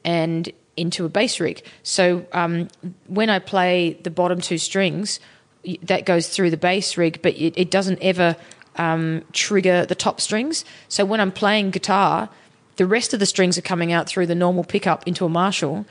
[0.05, 1.63] and into a bass rig.
[1.83, 2.69] So um,
[3.07, 5.21] when I play the bottom two strings,
[5.83, 8.37] that goes through the bass rig, but it, it doesn't ever
[8.77, 10.65] um, trigger the top strings.
[10.89, 12.29] So when I'm playing guitar,
[12.77, 15.87] the rest of the strings are coming out through the normal pickup into a Marshall,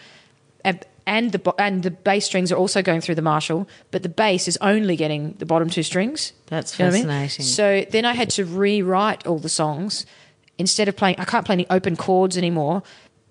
[0.63, 4.09] and and the and the bass strings are also going through the Marshall, but the
[4.09, 6.33] bass is only getting the bottom two strings.
[6.47, 7.03] That's You know I mean?
[7.05, 7.45] fascinating.
[7.45, 10.05] So then I had to rewrite all the songs
[10.57, 11.15] instead of playing.
[11.19, 12.83] I can't play any open chords anymore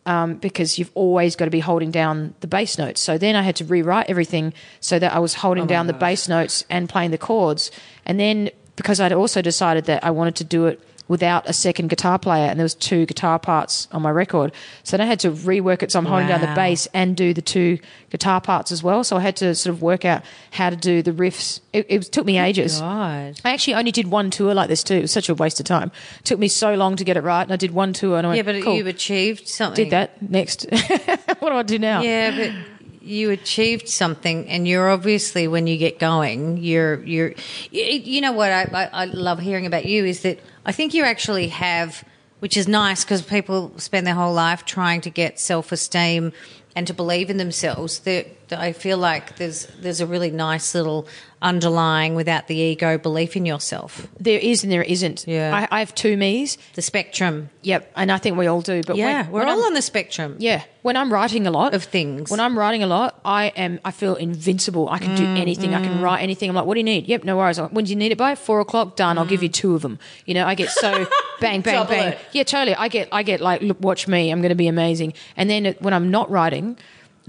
[0.08, 2.98] um, because you've always got to be holding down the bass notes.
[3.00, 6.28] So then I had to rewrite everything so that I was holding down the bass
[6.28, 7.70] notes and playing the chords.
[8.06, 11.88] And then because I'd also decided that I wanted to do it without a second
[11.88, 14.52] guitar player, and there was two guitar parts on my record,
[14.84, 15.90] so then I had to rework it.
[15.92, 17.78] So I'm holding down the bass and do the two
[18.10, 19.02] guitar parts as well.
[19.04, 21.60] So I had to sort of work out how to do the riffs.
[21.72, 22.80] It, it took me ages.
[22.80, 23.40] God.
[23.44, 24.94] I actually only did one tour like this too.
[24.94, 25.90] It was such a waste of time.
[26.20, 28.26] It took me so long to get it right, and I did one tour, and
[28.26, 28.76] I went, Yeah, but cool.
[28.76, 29.84] you achieved something.
[29.84, 30.66] did that next.
[31.38, 32.02] what do I do now?
[32.02, 32.52] Yeah, but
[33.00, 37.34] you achieved something, and you're obviously when you get going, you're you're.
[37.70, 40.92] You, you know what I, I, I love hearing about you is that I think
[40.92, 42.04] you actually have,
[42.40, 46.30] which is nice because people spend their whole life trying to get self esteem
[46.76, 48.00] and to believe in themselves.
[48.00, 51.08] That I feel like there's there's a really nice little
[51.42, 54.06] underlying without the ego belief in yourself.
[54.18, 55.24] There is and there isn't.
[55.26, 55.54] Yeah.
[55.70, 56.58] I, I have two me's.
[56.74, 57.50] The spectrum.
[57.62, 58.82] Yep, and I think we all do.
[58.86, 60.36] But Yeah, when, we're when all I'm- on the spectrum.
[60.38, 62.30] Yeah, when I'm writing a lot Of things.
[62.30, 63.78] when I'm writing a lot, I am.
[63.84, 64.88] I feel invincible.
[64.88, 65.74] I can do Mm, anything.
[65.74, 66.48] I can write anything.
[66.48, 67.06] I'm like, what do you need?
[67.08, 67.58] Yep, no worries.
[67.58, 68.34] Like, when do you need it by?
[68.34, 68.96] Four o'clock.
[68.96, 69.18] Done.
[69.18, 69.98] I'll give you two of them.
[70.24, 71.06] You know, I get so
[71.40, 72.12] bang, bang, Double bang.
[72.14, 72.18] it.
[72.32, 72.74] Yeah, totally.
[72.74, 73.08] I get.
[73.12, 74.30] I get like, look, watch me.
[74.30, 75.12] I'm going to be amazing.
[75.36, 76.78] And then when I'm not writing,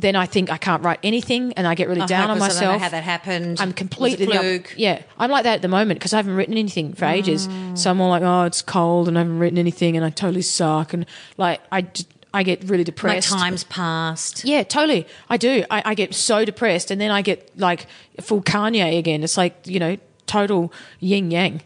[0.02, 2.62] then I think I can't write anything, and I get really I'm down on myself.
[2.62, 3.60] I don't know how that happened.
[3.60, 4.74] I'm completely fluke.
[4.78, 5.02] yeah.
[5.18, 7.48] I'm like that at the moment because I haven't written anything for ages.
[7.48, 7.78] Mm.
[7.78, 10.42] So I'm all like, oh, it's cold, and I haven't written anything, and I totally
[10.42, 11.06] suck, and
[11.38, 11.88] like I,
[12.34, 13.32] I get really depressed.
[13.32, 14.46] My time's passed.
[14.46, 15.08] Yeah, totally.
[15.30, 15.66] I do.
[15.70, 17.88] I, I get so depressed, and then I get like
[18.22, 19.24] full Kanye again.
[19.24, 19.98] It's like you know,
[20.30, 21.62] total yin yang.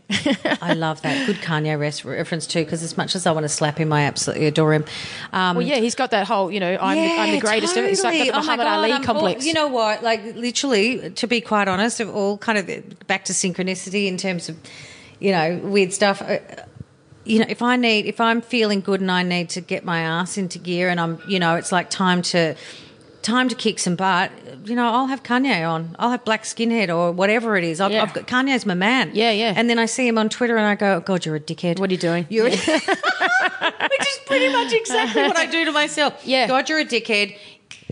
[0.61, 1.27] I love that.
[1.27, 4.03] Good Kanye res- reference too, because as much as I want to slap him, I
[4.03, 4.85] absolutely adore him.
[5.33, 7.75] Um, well, yeah, he's got that whole you know, I'm, the, I'm the greatest.
[7.77, 7.85] ever.
[7.87, 8.29] It's like totally.
[8.31, 9.41] the Oh Muhammad God, Ali I'm complex.
[9.41, 10.01] all- you know what?
[10.01, 14.49] Like literally, to be quite honest, of all kind of back to synchronicity in terms
[14.49, 14.55] of
[15.19, 16.21] you know weird stuff.
[16.21, 16.37] uh,
[17.25, 19.99] You know, if I need, if I'm feeling good and I need to get my
[20.01, 22.55] ass into gear, and I'm, you know, it's like time to,
[23.23, 24.31] time to kick some butt.
[24.65, 25.95] You know, I'll have Kanye on.
[25.97, 27.81] I'll have Black Skinhead or whatever it is.
[27.81, 28.03] I've, Yeah.
[28.03, 29.11] I've got Kanye's my man.
[29.13, 29.53] Yeah, yeah.
[29.55, 31.79] And then I see him on Twitter, and I go, oh, "God, you're a dickhead.
[31.79, 32.27] What are you doing?
[32.29, 32.51] You're." a
[33.93, 36.21] Which is pretty much exactly what I do to myself.
[36.25, 36.47] Yeah.
[36.47, 37.35] God, you're a dickhead.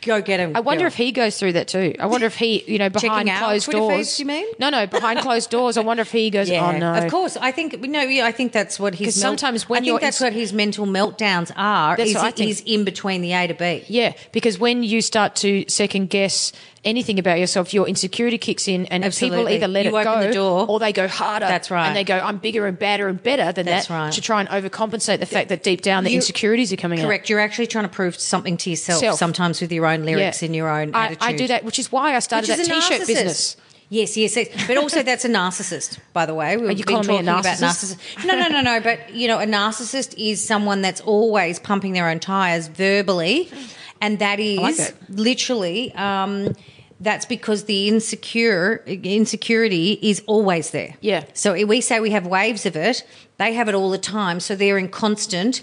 [0.06, 0.56] Go get him.
[0.56, 1.94] I wonder if he goes through that too.
[2.00, 3.96] I wonder if he, you know, behind out closed Twitter doors.
[3.98, 4.46] feeds, you mean?
[4.58, 5.78] No, no, behind closed doors.
[5.78, 6.50] I wonder if he goes.
[6.50, 7.38] Oh, yeah, oh no, of course.
[7.38, 8.02] I think no.
[8.02, 10.34] Yeah, I think that's what his 'Cause sometimes when I you're think that's in- what
[10.34, 11.96] his mental meltdowns are.
[11.98, 12.50] That's is, what I think.
[12.50, 13.84] is in between the A to B.
[13.88, 16.52] Yeah, because when you start to second guess
[16.84, 20.28] anything about yourself, your insecurity kicks in, and people either let You it open go
[20.28, 20.66] the door.
[20.68, 21.46] or they go harder.
[21.46, 21.88] That's right.
[21.88, 24.12] and they go, "I'm bigger and badder and better than That's that," right.
[24.14, 27.06] to try and overcompensate the fact that deep down the You- insecurities are coming out.
[27.06, 27.30] Correct.
[27.30, 29.00] You're actually trying to prove something to yourself.
[29.00, 29.20] Self.
[29.20, 30.46] Sometimes with your own lyrics Yeah.
[30.48, 31.24] and your own I, attitude.
[31.24, 33.08] I do that, which is why I started that t-shirt narcissist.
[33.08, 33.58] business.
[33.90, 34.48] Yes, yes, yes.
[34.68, 36.56] But also, that's a narcissist, by the way.
[36.56, 38.26] We've you been calling me a talking about narcissist?
[38.26, 38.80] No, no, no, no.
[38.80, 43.52] But, you know, a narcissist is someone that's always pumping their own tires verbally.
[44.00, 46.56] And that is like literally, um,
[47.02, 50.96] that's because the insecure insecurity is always there.
[51.02, 51.24] Yeah.
[51.34, 53.04] So we say we have waves of it.
[53.38, 54.40] They have it all the time.
[54.40, 55.62] So they're in constant.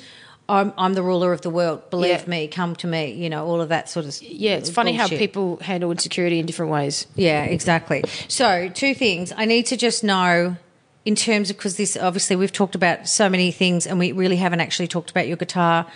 [0.51, 1.89] I'm, I'm the ruler of the world.
[1.91, 2.26] Believe Yeah.
[2.28, 2.49] me.
[2.49, 3.12] Come to me.
[3.12, 4.20] You know all of that sort of.
[4.22, 7.07] Yeah, it's funny how people handle insecurity in different ways.
[7.14, 8.03] Yeah, exactly.
[8.28, 9.32] So, two things.
[9.36, 10.57] I need to just know
[11.05, 14.36] in terms of because this obviously we've talked about so many things and we really
[14.36, 15.86] haven't actually talked about your guitar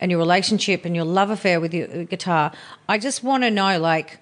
[0.00, 2.52] and your relationship and your love affair with your uh, guitar.
[2.88, 4.18] I just want to know like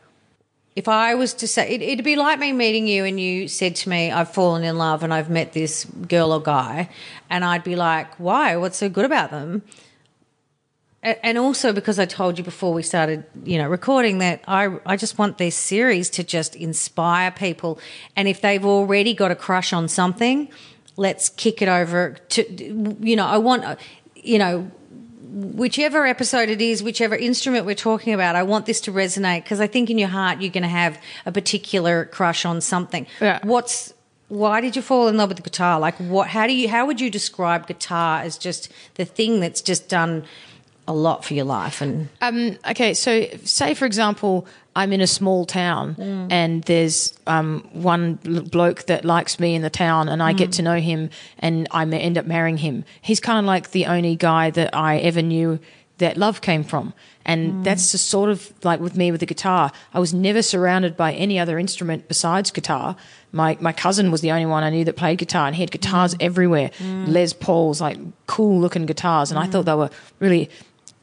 [0.78, 3.74] if I was to say, it, it'd be like me meeting you and you said
[3.76, 6.88] to me, I've fallen in love and I've met this girl or guy.
[7.28, 8.54] And I'd be like, why?
[8.54, 9.64] What's so good about them?
[11.02, 14.96] And also because I told you before we started, you know, recording that I, I
[14.96, 17.80] just want this series to just inspire people.
[18.14, 20.48] And if they've already got a crush on something,
[20.96, 23.80] let's kick it over to, you know, I want,
[24.14, 24.70] you know,
[25.28, 29.60] whichever episode it is, whichever instrument we're talking about, I want this to resonate because
[29.60, 33.06] I think in your heart you're going to have a particular crush on something.
[33.20, 33.40] Yeah.
[33.42, 33.92] What's
[34.28, 35.80] why did you fall in love with the guitar?
[35.80, 36.28] Like what?
[36.28, 36.68] How do you?
[36.68, 40.24] How would you describe guitar as just the thing that's just done
[40.86, 41.80] a lot for your life?
[41.80, 44.46] And Um, okay, so say for example,
[44.78, 46.26] I'm in a small town Mm.
[46.40, 48.04] and there's um, one
[48.56, 50.36] bloke that likes me in the town, and I Mm.
[50.42, 51.00] get to know him,
[51.38, 52.84] and I end up marrying him.
[53.08, 55.58] He's kind of like the only guy that I ever knew
[55.98, 56.92] that love came from.
[57.26, 57.64] And Mm.
[57.64, 59.64] that's the sort of like with me with the guitar.
[59.92, 62.94] I was never surrounded by any other instrument besides guitar.
[63.32, 65.70] My my cousin was the only one I knew that played guitar, and he had
[65.72, 66.22] guitars Mm.
[66.28, 66.70] everywhere,
[67.16, 70.48] Les Pauls, like cool looking guitars, and I thought they were really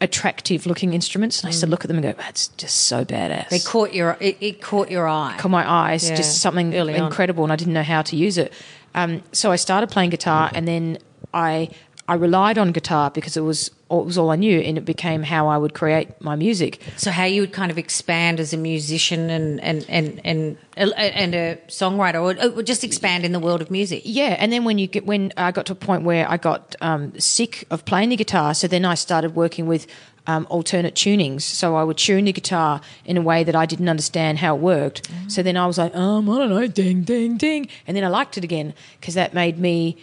[0.01, 1.41] attractive looking instruments.
[1.41, 3.93] And I used to look at them and go, "That's just so badass." it caught
[3.93, 5.33] your it, it caught your eye.
[5.35, 6.15] it caught my eyes, Yeah.
[6.15, 7.05] just something Early on.
[7.05, 8.51] incredible, and I didn't know how to use it.
[8.93, 10.97] Um, so I started playing guitar, and then
[11.33, 11.69] I
[12.07, 15.21] I relied on guitar because it was it was all I knew, and it became
[15.21, 16.81] how I would create my music.
[16.97, 21.35] So how you would kind of expand as a musician and and and and and
[21.35, 24.01] a songwriter, or, just expand in the world of music.
[24.03, 26.75] Yeah, and then when you get when I got to a point where I got
[26.81, 29.85] um, sick of playing the guitar, so then I started working with
[30.25, 31.43] um, alternate tunings.
[31.43, 34.61] So I would tune the guitar in a way that I didn't understand how it
[34.61, 35.07] worked.
[35.27, 38.07] So then I was like, um, I don't know, ding, ding, ding, and then I
[38.07, 39.97] liked it again because that made me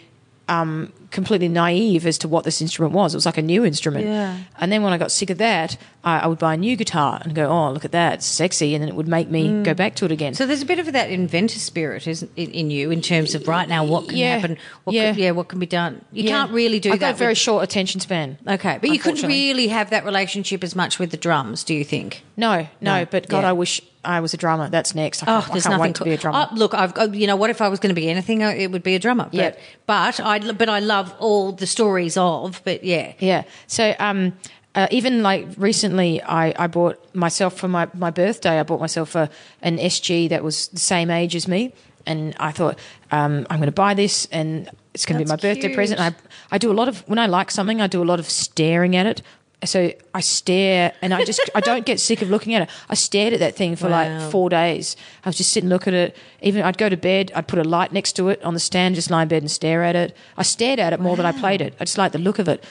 [0.47, 3.13] um, completely naive as to what this instrument was.
[3.13, 4.05] It was like a new instrument.
[4.05, 4.37] Yeah.
[4.59, 7.21] And then when I got sick of that, I, I would buy a new guitar
[7.23, 9.73] and go, oh, look at that, it's sexy, and then it would make me go
[9.73, 9.77] mm.
[9.77, 10.33] back to it again.
[10.33, 13.47] So there's a bit of that inventor spirit isn't in, in you in terms of
[13.47, 14.37] right now what can Yeah.
[14.37, 15.11] happen, what Yeah.
[15.11, 16.03] Could, yeah, what can be done.
[16.11, 16.31] You Yeah.
[16.31, 17.11] can't really do I've that.
[17.11, 18.37] got a very with- short attention span.
[18.47, 21.85] okay, but you couldn't really have that relationship as much with the drums, do you
[21.85, 22.23] think?
[22.35, 23.45] No, no, No, but God.
[23.45, 24.69] I wish I was a drummer.
[24.69, 25.23] That's next.
[25.23, 25.89] I Oh, can't, I there's can't nothing.
[25.89, 26.47] wait to be a drummer.
[26.51, 27.49] Oh, look, I've got, you know what?
[27.49, 29.25] If I was going to be anything, uh, it would be a drummer.
[29.25, 29.51] But, Yeah.
[29.85, 32.61] but I but I love all the stories of.
[32.65, 33.43] But yeah, yeah.
[33.67, 34.33] So, um,
[34.75, 38.59] uh, even like recently, I, I bought myself for my, my birthday.
[38.59, 39.29] I bought myself a
[39.61, 41.73] an SG that was the same age as me,
[42.05, 42.79] and I thought
[43.11, 45.75] um, I'm going to buy this, and it's going to be my That's birthday cute.
[45.75, 45.99] present.
[46.01, 46.15] I
[46.51, 48.95] I do a lot of when I like something, I do a lot of staring
[48.95, 49.21] at it.
[49.65, 52.69] So I stare, and I just I don't get sick of looking at it.
[52.89, 54.19] I stared at that thing for Wow.
[54.19, 54.95] like four days.
[55.23, 56.15] I was just sitting, look at it.
[56.41, 58.95] Even I'd go to bed, I'd put a light next to it on the stand,
[58.95, 60.15] just lie in bed and stare at it.
[60.37, 61.73] I stared at it more than I played it.
[61.79, 62.63] I just liked the look of it.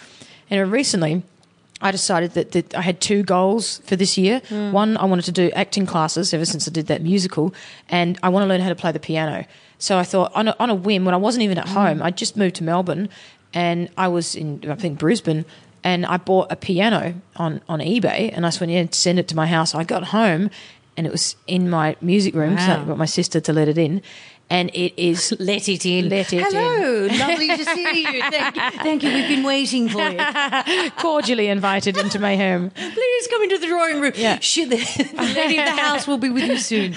[0.51, 1.23] And recently,
[1.83, 4.41] I decided that, that I had two goals for this year.
[4.49, 4.71] Hmm.
[4.73, 7.53] One, I wanted to do acting classes ever since I did that musical,
[7.89, 9.47] and I want to learn how to play the piano.
[9.79, 11.75] So I thought, on a, on a whim, when I wasn't even at hmm.
[11.75, 13.09] home, I just moved to Melbourne,
[13.53, 15.45] and I was in, I think, Brisbane,
[15.85, 19.29] and I bought a piano on, on eBay, and I just went, yeah, send it
[19.29, 19.75] to my house.
[19.75, 20.51] I got home,
[20.97, 23.79] and it was in my music room, so I got my sister to let it
[23.79, 24.03] in,
[24.53, 26.09] and it is let it in.
[26.09, 28.23] Let it Hello, lovely to see you.
[28.31, 28.71] Thank you.
[28.83, 29.13] Thank you.
[29.13, 30.91] We've been waiting for you.
[30.99, 32.71] cordially invited into my home.
[32.71, 34.13] Please come into the drawing room.
[34.15, 34.39] Yeah.
[34.41, 36.95] Shit, the, the lady of the house will be with you soon.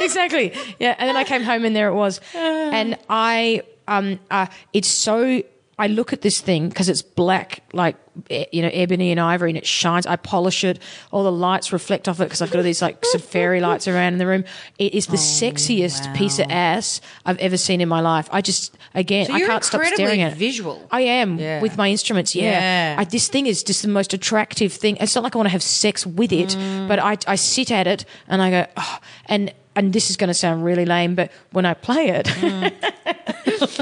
[0.00, 0.52] exactly.
[0.80, 0.96] Yeah.
[0.98, 2.20] And then I came home and there it was.
[2.34, 5.42] And I, um, uh, it's so,
[5.78, 7.96] I look at this thing because it's black, like,
[8.28, 10.06] you know, ebony and ivory and it shines.
[10.06, 10.78] I polish it.
[11.10, 13.88] All the lights reflect off it because I've got all these like some fairy lights
[13.88, 14.44] around in the room.
[14.78, 16.14] It is the sexiest wow.
[16.14, 18.28] piece of ass I've ever seen in my life.
[18.30, 20.36] I just, again, So I can't stop staring at it.
[20.38, 20.86] visual.
[20.90, 21.60] I am Yeah.
[21.60, 22.34] with my instruments.
[22.34, 22.96] Yeah, Yeah.
[22.98, 24.96] I, this thing is just the most attractive thing.
[25.00, 26.88] It's not like I want to have sex with it, Mm.
[26.88, 30.28] but I, I sit at it and I go, oh, and and this is going
[30.28, 32.72] to sound really lame, but when I play it, Mm.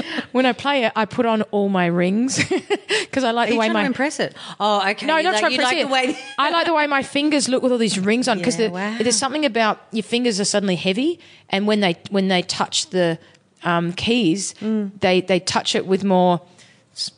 [0.31, 2.37] when I play it, I put on all my rings
[3.01, 4.35] because I like Are the way my to impress it?
[4.59, 5.05] Oh, okay.
[5.05, 6.15] no, You not like, trying to like impress the way.
[6.17, 6.25] it.
[6.37, 8.97] I like the way my fingers look with all these rings on because Yeah, wow.
[8.99, 11.19] there's something about your fingers are suddenly heavy,
[11.49, 13.17] and when they when they touch the
[13.63, 14.91] um, keys, Mm.
[14.99, 16.41] they they touch it with more.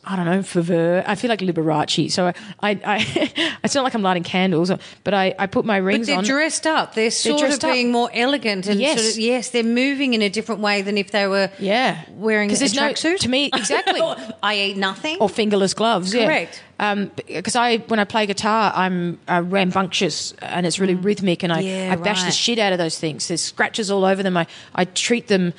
[0.04, 1.02] I don't know, fervor.
[1.04, 2.10] I feel like Liberace.
[2.12, 4.70] So I, I, I it's not like I'm lighting candles,
[5.02, 6.24] but I, I put my But rings they're on.
[6.24, 6.94] dressed up.
[6.94, 7.74] They're sort dressed of up.
[7.74, 9.00] being more elegant and Yes.
[9.02, 12.52] sort of, yes, they're moving in a different way than if they were yeah, wearing
[12.52, 13.18] a there's no tracksuit.
[13.20, 14.00] to me exactly.
[14.42, 15.18] I eat nothing.
[15.20, 16.14] or fingerless gloves.
[16.14, 16.26] Yeah.
[16.26, 16.62] Correct.
[16.78, 21.52] Um, because I when I play guitar, I'm uh, rambunctious and it's really rhythmic, and
[21.52, 21.66] I, Mm.
[21.88, 23.28] Yeah, I bash the shit out of those things.
[23.28, 24.36] There's scratches all over them.
[24.36, 25.52] I I treat them.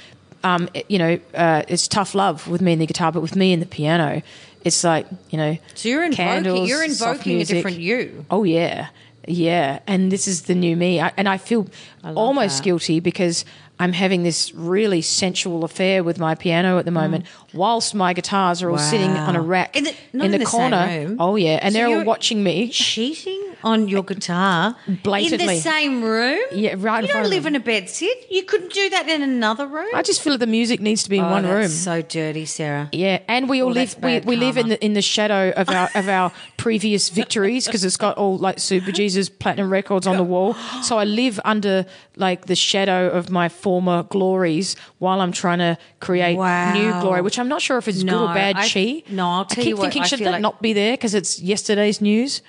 [0.46, 3.36] Um, it- you know, uh, it's tough love with me and the guitar, but with
[3.36, 4.22] me and the piano,
[4.64, 5.58] it's like you know.
[5.74, 8.26] So you're invoking- candles, you're invoking a different you.
[8.30, 8.88] Oh yeah,
[9.28, 11.66] Yeah, and this is the new me, I, and I feel
[12.04, 12.64] almost that.
[12.64, 13.43] guilty because
[13.80, 18.62] I'm having this really sensual affair with my piano at the moment, whilst my guitars
[18.62, 19.28] are all sitting Mm.
[19.28, 21.16] On a rack In the- not in the corner.
[21.20, 22.70] Oh yeah, and So they're all watching me.
[22.70, 25.47] Cheating on your guitar blatantly.
[25.47, 26.39] in the same room.
[26.51, 28.28] Yeah, right in You don't live in a bed sit.
[28.30, 29.88] You couldn't do that in another room.
[29.93, 31.68] I just feel that the music needs to be in Oh, one that's room.
[31.70, 32.89] So dirty, Sarah.
[32.93, 34.76] Yeah, and we all Oh, live that's we, bad we live in karma.
[34.78, 38.57] the in the shadow of our of our previous victories because it's got all like
[38.57, 40.53] Superjesus platinum records on the wall.
[40.84, 41.86] So I live under
[42.16, 46.74] like the shadow of my former glories while I'm trying to create Wow.
[46.74, 48.55] new glory, which I'm not sure if it's good No, or bad.
[48.57, 49.03] I- chi.
[49.09, 50.74] no, I'll I tell keep you what, thinking I should feel that like- not be
[50.74, 52.41] there because it's yesterday's news.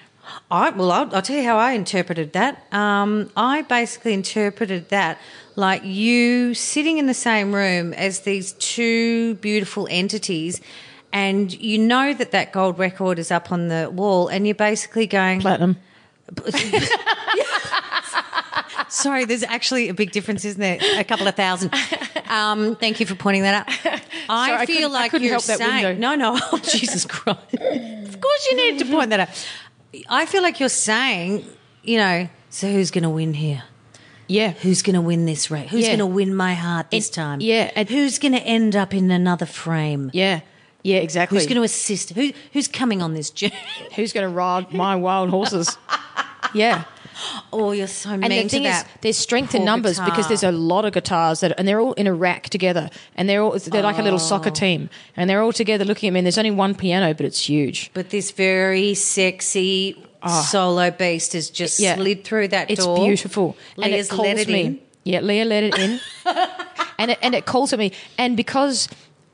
[0.51, 2.73] I well, I'll, I'll tell you how I interpreted that.
[2.73, 5.19] Um, I basically interpreted that
[5.57, 10.61] like you sitting in the same room as these two beautiful entities,
[11.13, 15.07] and you know that that gold record is up on the wall, and you're basically
[15.07, 15.77] going, Platinum.
[18.89, 20.79] "Sorry, there's actually a big difference, isn't there?
[20.99, 21.73] A couple of thousand.
[22.29, 24.01] Um, thank you for pointing that out.
[24.29, 27.55] I Sorry, feel I like couldn't you're help that saying, no, no, oh, Jesus Christ.
[27.55, 29.29] of course, you need to point that out.
[30.09, 31.45] I feel like you're saying,
[31.83, 33.63] you know, so who's going to win here?
[34.29, 34.51] Yeah.
[34.53, 35.71] Who's going to win this race?
[35.71, 35.89] Who's Yeah.
[35.97, 37.41] going to win my heart this And- time?
[37.41, 40.11] yeah, and- who's going to end up in another frame?
[40.13, 40.41] Yeah.
[40.83, 41.39] Yeah, exactly.
[41.39, 42.11] Who's going to assist?
[42.11, 43.55] Who, who's coming on this journey?
[43.97, 45.77] Who's going to ride my wild horses?
[46.55, 46.85] Yeah.
[47.53, 50.11] Oh, you're so mean And the thing is, there's strength in numbers guitar.
[50.11, 53.29] because there's a lot of guitars that, and they're all in a rack together, and
[53.29, 54.23] they're all they're like a little Oh.
[54.23, 56.19] soccer team, and they're all together looking at me.
[56.21, 57.91] And there's only one piano, but it's huge.
[57.95, 59.97] But this very sexy
[60.51, 61.83] solo beast has just Ah.
[61.85, 61.95] Yeah.
[61.97, 62.97] slid through that It's door.
[63.05, 64.61] beautiful, and it calls let it me.
[64.63, 64.81] in.
[65.05, 66.01] Yeah, Leah let it in,
[66.99, 68.89] and it, and it calls to me, and because.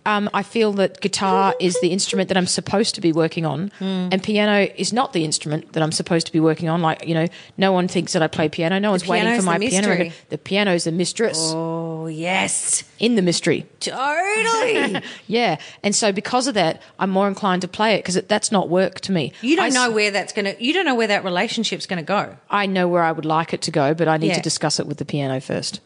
[0.05, 3.71] Um, I feel that guitar is the instrument that I'm supposed to be working on,
[3.79, 4.09] Hmm.
[4.11, 6.83] and piano is not the instrument that I'm supposed to be working on.
[6.83, 8.81] Like you know, no one thinks that I play piano.
[8.81, 9.89] No one's waiting for my the piano.
[9.89, 10.13] record.
[10.31, 12.83] The piano is the mistress Oh, yes.
[12.99, 13.67] in the mystery.
[13.81, 15.01] Totally.
[15.29, 18.69] Yeah, and so because of that, I'm more inclined to play it because that's not
[18.69, 19.33] work to me.
[19.41, 21.99] you don't s- know where that's going to, you don't know where that relationship's going
[21.99, 22.37] to go.
[22.51, 24.35] I know where I would like it to go, but I need Yeah.
[24.35, 25.81] to discuss it with the piano first.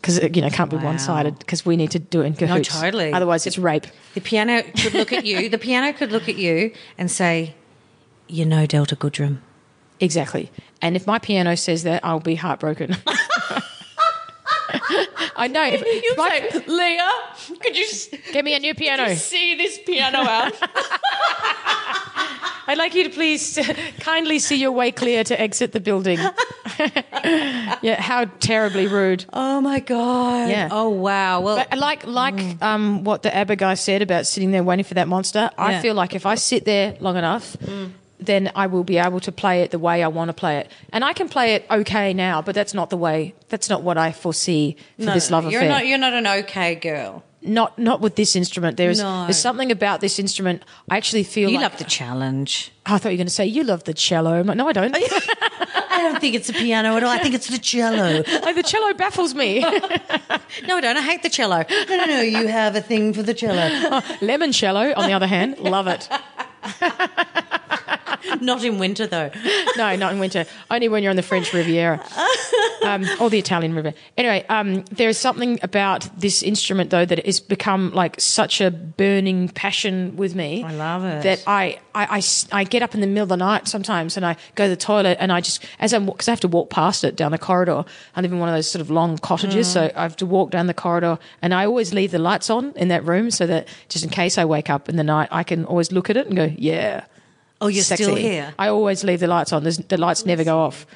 [0.00, 0.84] Because uh, you know, it can't be Wow.
[0.86, 1.38] one sided.
[1.38, 2.68] Because we need to do it in cahoots.
[2.80, 3.12] totally.
[3.12, 3.86] Otherwise, it's rape.
[4.14, 7.54] The piano could look at you, the piano could look at you and say,
[8.28, 9.38] you know Delta Goodrem.
[10.00, 10.50] Exactly.
[10.80, 12.96] And if my piano says that, I'll be heartbroken.
[15.36, 15.62] I know.
[15.72, 17.10] If, if my- Leah,
[17.60, 17.86] could you
[18.32, 19.14] get me a new piano.
[19.14, 20.52] see this piano out?
[22.70, 23.58] I'd like you to please
[24.00, 26.18] kindly see your way clear to exit the building.
[27.82, 29.24] yeah, how terribly rude.
[29.32, 30.48] oh my God.
[30.48, 30.68] Yeah.
[30.70, 31.40] Oh, wow.
[31.40, 32.62] Well, But uh, like like mm.
[32.62, 35.80] um, what the ABBA guy said about sitting there waiting for that monster, I Yeah.
[35.80, 37.90] feel like if I sit there long enough, mm.
[38.20, 40.70] then I will be able to play it the way I want to play it.
[40.92, 43.34] And I can play it okay now, but that's not the way.
[43.48, 45.70] That's not what I foresee for no, this no, love you're affair.
[45.70, 47.24] Not, you're not an okay girl.
[47.42, 48.76] Not not with this instrument.
[48.76, 49.24] There's No.
[49.24, 50.62] there's something about this instrument.
[50.90, 52.72] I actually feel You like love the challenge.
[52.86, 54.42] Oh, I thought you were going to say you love the cello.
[54.42, 54.94] Like, no, I don't.
[54.96, 55.00] Oh,
[55.90, 57.10] I don't think it's a piano at all.
[57.10, 58.22] I think it's the cello.
[58.42, 59.60] Oh, the cello baffles me.
[60.66, 60.96] No, I don't.
[60.96, 61.64] I hate the cello.
[61.88, 62.20] No, no, no.
[62.22, 63.68] You have a thing for the cello.
[63.92, 66.08] Oh, lemon cello, on the other hand, love it.
[68.40, 69.30] Not in winter, though.
[69.76, 70.44] No, not in winter.
[70.70, 72.04] Only when you're on the French Riviera
[72.84, 73.94] um, or the Italian Riviera.
[74.16, 79.48] Anyway, um, there's something about this instrument though that has become like such a burning
[79.48, 80.62] passion with me.
[80.64, 81.22] I love it.
[81.22, 84.36] That I, I, I get up in the middle of the night sometimes and I
[84.54, 87.04] go to the toilet and I just as I'm because I have to walk past
[87.04, 87.84] it down the corridor.
[88.16, 89.72] I live in one of those sort of long cottages, Mm.
[89.72, 92.72] so I have to walk down the corridor and I always leave the lights on
[92.76, 95.42] in that room so that just in case I wake up in the night, I
[95.44, 97.04] can always look at it and go, yeah.
[97.60, 98.04] Oh, you're sexy.
[98.04, 98.54] still here.
[98.58, 99.62] I always leave the lights on.
[99.62, 100.86] There's, the lights never go off.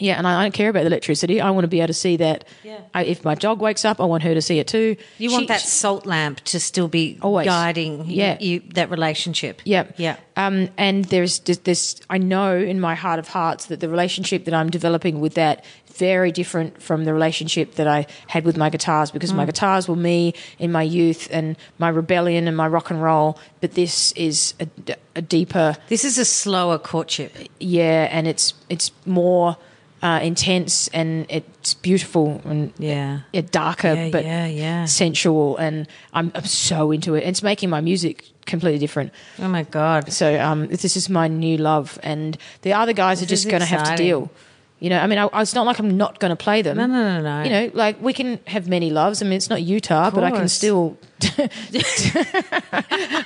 [0.00, 1.40] Yeah, and I, I don't care about the electricity.
[1.40, 2.44] I want to be able to see that.
[2.62, 2.78] Yeah.
[2.94, 4.96] I, if my dog wakes up, I want her to see it too.
[5.18, 7.46] You She- want that salt lamp to still be Always.
[7.46, 8.36] guiding Yeah.
[8.38, 9.60] you, you, that relationship.
[9.64, 10.16] Yeah, Yeah.
[10.36, 12.00] Um, and there's this, this.
[12.08, 15.64] I know in my heart of hearts that the relationship that I'm developing with that
[15.98, 19.36] very different from the relationship that I had with my guitars because Mm.
[19.36, 23.38] my guitars were me in my youth and my rebellion and my rock and roll.
[23.60, 24.54] But this is
[25.16, 27.32] a deeper, This is a slower courtship.
[27.60, 29.56] yeah, and it's it's more
[30.00, 33.20] uh, intense and it's beautiful and Yeah.
[33.32, 34.84] yeah, darker Yeah, but yeah, yeah.
[34.86, 37.24] sensual and I'm, I'm so into it.
[37.24, 39.10] It's making my music completely different.
[39.42, 40.12] Oh my God.
[40.12, 43.66] So um, this is my new love, and the other guys are just going to
[43.66, 44.30] have to deal.
[44.80, 46.76] You know, I mean, I, it's not like I'm not going to play them.
[46.76, 47.42] No, no, no, no.
[47.42, 49.20] You know, like we can have many loves.
[49.20, 50.96] I mean, it's not Utah, but I can still,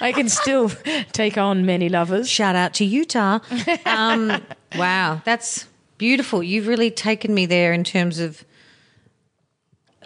[0.00, 0.70] I can still
[1.12, 2.28] take on many lovers.
[2.28, 3.40] Shout out to Utah.
[3.84, 4.42] Um,
[4.76, 5.66] wow, that's
[5.98, 6.42] beautiful.
[6.42, 8.44] You've really taken me there in terms of.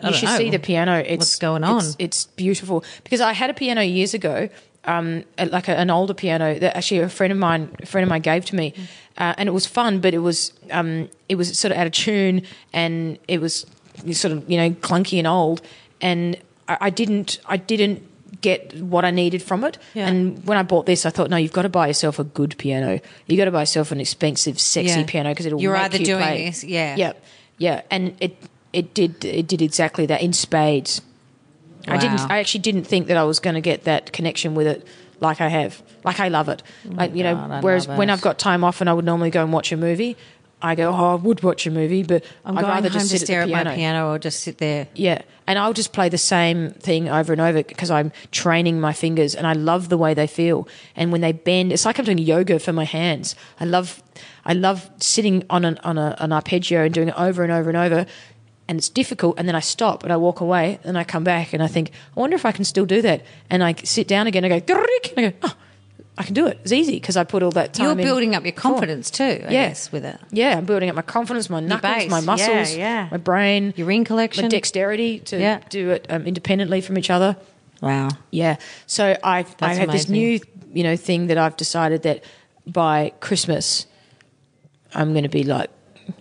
[0.03, 0.36] You should know.
[0.36, 0.99] see the piano.
[0.99, 1.78] It's, What's going on?
[1.78, 4.51] It's, it's beautiful because I had a piano years ago,
[4.87, 8.09] um, like a, an older piano that actually a friend of mine, a friend of
[8.09, 8.72] mine gave to me,
[9.18, 11.93] uh, and it was fun, but it was um, it was sort of out of
[11.93, 13.66] tune and it was
[14.12, 15.61] sort of you know clunky and old,
[16.01, 16.37] and
[16.68, 18.03] I, I didn't I didn't
[18.43, 19.78] get what I needed from it.
[19.95, 20.09] Yeah.
[20.09, 22.57] And when I bought this, I thought, no, you've got to buy yourself a good
[22.59, 23.01] piano.
[23.26, 25.05] You got to buy yourself an expensive, sexy Yeah.
[25.07, 26.45] piano because it'll You're make either you doing play.
[26.47, 26.97] this- yeah.
[26.97, 27.12] yeah,
[27.59, 28.37] yeah, and it
[28.72, 31.01] it did it did exactly that in spades.
[31.87, 32.20] I didn't.
[32.30, 34.87] I actually didn't think that I was going to get that connection with it,
[35.20, 35.82] like I have.
[36.05, 36.62] Like I love it.
[36.84, 37.61] Mm, like you God, I know.
[37.61, 38.11] Whereas when.
[38.11, 40.16] I've got time off and I would normally go and watch a movie,
[40.62, 43.11] I go, oh, I would watch a movie, but I'm I'd going rather home just
[43.11, 44.89] to sit stare at at my piano or just sit there.
[44.95, 48.95] Yeah, and I'll just play the same thing over and over because I'm training my
[48.95, 50.66] fingers, and I love the way they feel.
[50.95, 53.37] And when they bend, it's like I'm doing yoga for my hands.
[53.61, 54.03] I love,
[54.47, 57.68] I love sitting on an on a, an arpeggio and doing it over and over
[57.68, 58.07] and over.
[58.68, 61.52] And it's difficult, and then I stop and I walk away, and I come back
[61.52, 63.22] and I think, I wonder if I can still do that.
[63.48, 64.86] And I sit down again, and I go, and
[65.26, 65.54] I go, oh,
[66.18, 66.58] I can do it.
[66.62, 67.84] It's easy because I put all that time.
[67.84, 69.96] You're in building up your confidence too, Yes, Yeah.
[69.96, 70.18] with it.
[70.32, 72.10] Yeah, I'm building up my confidence, my knuckles, base.
[72.10, 73.06] my muscles, yeah.
[73.10, 74.42] my brain, Your ring collection.
[74.44, 75.60] my dexterity to Yeah.
[75.68, 77.36] do it um, independently from each other.
[77.82, 78.08] Wow.
[78.30, 78.56] Yeah.
[78.86, 80.40] So I I have this new
[80.72, 82.24] you know thing that I've decided that
[82.66, 83.86] by Christmas
[84.94, 85.68] I'm going to be like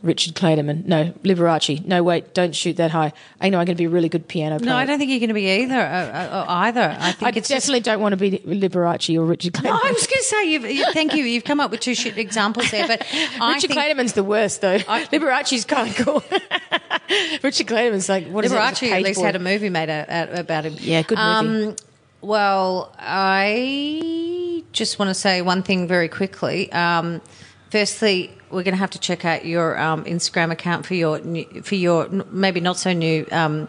[0.02, 0.86] Richard Clayderman.
[0.86, 1.86] No, Liberace.
[1.86, 3.14] No, wait, don't shoot that high.
[3.42, 4.70] I know I'm going to be a really good piano player.
[4.70, 5.80] No, I don't think you're going to be either.
[5.80, 6.96] Uh, uh, either.
[7.00, 9.64] I think I it's just definitely don't want to be Liberace or Richard Clayderman.
[9.64, 11.24] No, I was going to say, you've, you, thank you.
[11.24, 13.06] You've come up with two shit examples there, but
[13.42, 14.78] I Richard think Clayderman's the worst though.
[15.12, 16.24] Liberace's kind of cool.
[17.44, 18.56] Richard Clayderman's like what is it?
[18.56, 19.26] Liberace at least pageboard.
[19.26, 20.76] had a movie made a, a, about him.
[20.80, 21.66] Yeah, good movie.
[21.68, 21.76] Um,
[22.22, 26.72] well, I just want to say one thing very quickly.
[26.72, 27.22] Um,
[27.70, 31.46] firstly, we're going to have to check out your um, Instagram account for your new,
[31.64, 33.68] for your maybe not so new um,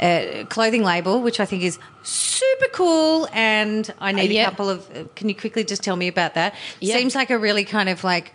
[0.00, 3.28] uh, clothing label, which I think is super cool.
[3.32, 4.42] And I need Uh, yeah.
[4.42, 4.90] a couple of.
[4.96, 6.54] uh, Can you quickly just tell me about that?
[6.80, 6.96] Yeah.
[6.96, 8.32] Seems like a really kind of like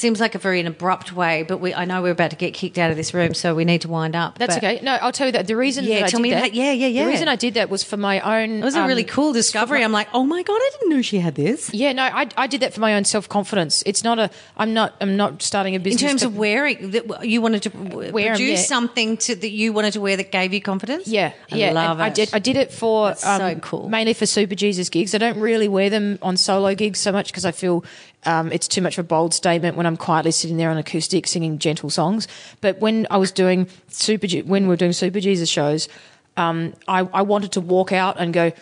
[0.00, 2.78] seems like a very abrupt way, but we I know we're about to get kicked
[2.78, 4.38] out of this room, so we need to wind up.
[4.38, 4.80] That's But okay.
[4.82, 5.84] No, I'll tell you that the reason.
[5.84, 7.04] Yeah, tell me that, yeah, yeah, yeah.
[7.04, 8.58] The reason I did that was for my own.
[8.58, 9.84] It was a really um, cool discovery.
[9.84, 11.72] I'm like, oh my god, I didn't know she had this.
[11.72, 13.82] Yeah, no, I, I did that for my own self confidence.
[13.86, 14.30] It's not a.
[14.56, 14.94] I'm not.
[15.00, 16.02] I'm not starting a business.
[16.02, 17.70] In terms to- of wearing, that you wanted to
[18.10, 18.66] wear produce yeah.
[18.66, 21.06] something to, that you wanted to wear that gave you confidence.
[21.06, 21.72] Yeah, I yeah.
[21.72, 22.30] love and I did.
[22.32, 23.88] I did it for That's so um, cool.
[23.88, 25.14] mainly for Superjesus gigs.
[25.14, 27.84] I don't really wear them on solo gigs so much because I feel
[28.24, 31.26] um, it's too much of a bold statement when I'm quietly sitting there on acoustic
[31.26, 32.28] singing gentle songs.
[32.60, 35.88] But when I was doing Super, when we were doing Superjesus shows,
[36.36, 38.52] um, I, I wanted to walk out and go.